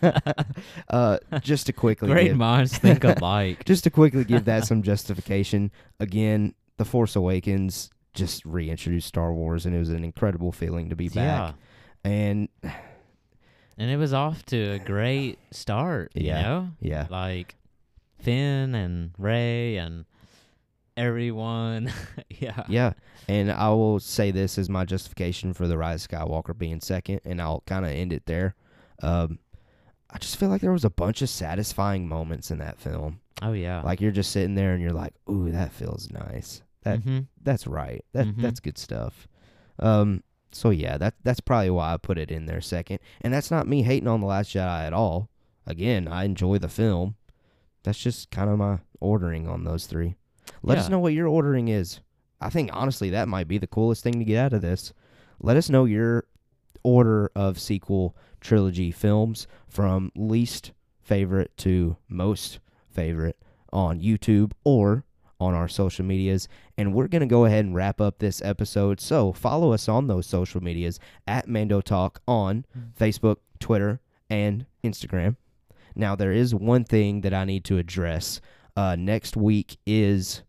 [0.88, 3.64] uh, just to quickly Great give- minds think alike.
[3.64, 5.70] just to quickly give that some justification,
[6.00, 10.96] again, The Force Awakens just reintroduced Star Wars, and it was an incredible feeling to
[10.96, 11.54] be back.
[12.04, 12.10] Yeah.
[12.10, 12.48] And
[13.82, 16.42] And it was off to a great start, you Yeah.
[16.42, 16.68] know?
[16.80, 17.56] yeah, Like
[18.20, 20.04] Finn and Rey and
[20.96, 21.92] everyone.
[22.38, 22.62] yeah.
[22.68, 22.92] yeah.
[23.28, 27.22] And I will say this as my justification for The Rise of Skywalker being second,
[27.24, 28.54] and I'll kind of end it there.
[29.02, 29.40] Um,
[30.10, 33.20] I just feel like there was a bunch of satisfying moments in that film.
[33.40, 33.82] Oh yeah.
[33.82, 36.62] Like you're just sitting there and you're like, "Ooh, that feels nice.
[36.84, 38.04] That hmm that's right.
[38.12, 38.42] That Mhm.
[38.42, 39.26] that's good stuff."
[39.80, 40.22] Um,
[40.52, 43.00] so yeah, that that's probably why I put it in there second.
[43.20, 45.28] And that's not me hating on the Last Jedi at all.
[45.66, 47.16] Again, I enjoy the film.
[47.82, 50.16] That's just kind of my ordering on those three.
[50.62, 52.00] Let us know what your ordering is.
[52.40, 54.92] I think honestly that might be the coolest thing to get out of this.
[55.40, 56.24] Let us know your
[56.82, 62.58] order of sequel trilogy films from least favorite to most
[62.90, 63.36] favorite
[63.72, 65.04] on YouTube or
[65.42, 66.48] on our social medias.
[66.78, 69.00] And we're going to go ahead and wrap up this episode.
[69.00, 72.64] So follow us on those social medias at Mando Talk on
[72.98, 74.00] Facebook, Twitter,
[74.30, 75.36] and Instagram.
[75.94, 78.40] Now, there is one thing that I need to address.
[78.76, 80.42] Uh, next week is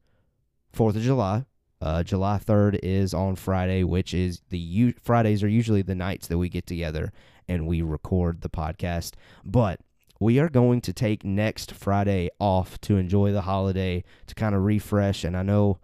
[0.75, 1.45] 4th of July.
[1.81, 6.27] Uh, July 3rd is on Friday, which is the u- Fridays are usually the nights
[6.27, 7.11] that we get together
[7.49, 9.15] and we record the podcast.
[9.43, 9.81] But
[10.19, 14.63] we are going to take next Friday off to enjoy the holiday to kind of
[14.63, 15.23] refresh.
[15.23, 15.79] And I know,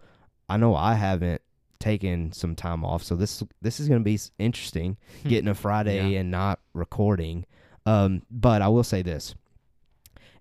[0.48, 1.42] I know, I haven't
[1.78, 6.10] taken some time off, so this this is going to be interesting getting a Friday
[6.12, 6.20] Yeah.
[6.20, 7.46] and not recording.
[7.86, 9.34] Um, but I will say this: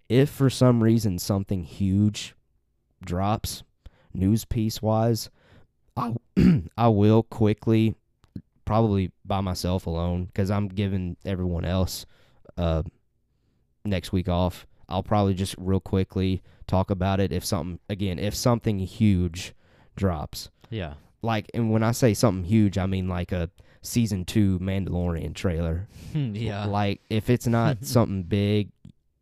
[0.09, 2.35] if for some reason something huge
[3.05, 3.63] drops,
[4.13, 5.29] news piece wise,
[5.95, 6.15] I
[6.77, 7.95] I will quickly,
[8.65, 12.05] probably by myself alone, because I'm giving everyone else
[12.57, 12.83] uh
[13.85, 14.65] next week off.
[14.87, 19.53] I'll probably just real quickly talk about it if something again if something huge
[19.95, 20.49] drops.
[20.69, 20.95] Yeah.
[21.21, 23.49] Like and when I say something huge, I mean like a
[23.81, 25.87] season 2 Mandalorian trailer.
[26.13, 26.65] yeah.
[26.65, 28.71] Like if it's not something big,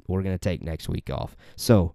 [0.08, 1.36] we're going to take next week off.
[1.56, 1.94] So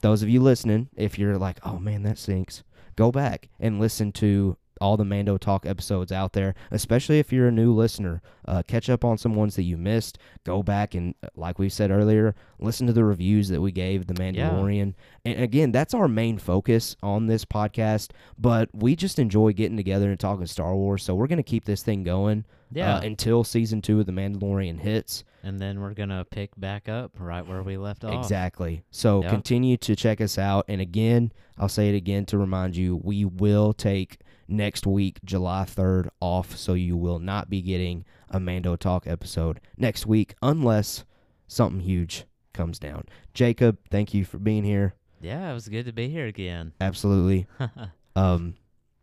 [0.00, 2.62] those of you listening, if you're like, "Oh man, that stinks."
[2.96, 7.48] Go back and listen to all the Mando Talk episodes out there, especially if you're
[7.48, 8.20] a new listener.
[8.46, 10.18] Uh, catch up on some ones that you missed.
[10.44, 14.06] Go back and, uh, like we said earlier, listen to the reviews that we gave
[14.08, 14.94] The Mandalorian.
[15.24, 20.10] And again, that's our main focus on this podcast, but we just enjoy getting together
[20.10, 21.04] and talking Star Wars.
[21.04, 22.96] So we're going to keep this thing going yeah.
[22.96, 25.22] uh, until season two of The Mandalorian hits.
[25.44, 28.14] and then we're gonna pick back up right where we left off.
[28.14, 28.84] Exactly.
[28.92, 29.30] So Yeah.
[29.30, 30.64] continue to check us out.
[30.68, 34.18] And again, I'll say it again to remind you, we will take
[34.52, 36.56] next week, July 3rd, off.
[36.56, 41.04] So you will not be getting a Mando Talk episode next week unless
[41.48, 43.04] something huge comes down.
[43.34, 44.94] Jacob, thank you for being here.
[45.20, 46.72] Yeah, it was good to be here again.
[46.80, 47.46] Absolutely.
[48.14, 48.56] Um,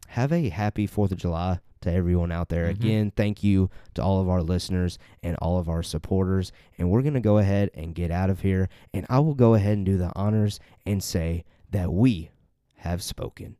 [0.09, 2.67] have a happy 4th of July to everyone out there.
[2.67, 2.69] Mhm.
[2.69, 6.51] Again, thank you to all of our listeners and all of our supporters.
[6.77, 8.69] And we're going to go ahead and get out of here.
[8.93, 12.29] And I will go ahead and do the honors and say that we
[12.75, 13.55] have spoken.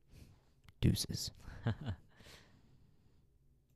[0.81, 1.31] Deuces.
[1.63, 2.08] 哈哈。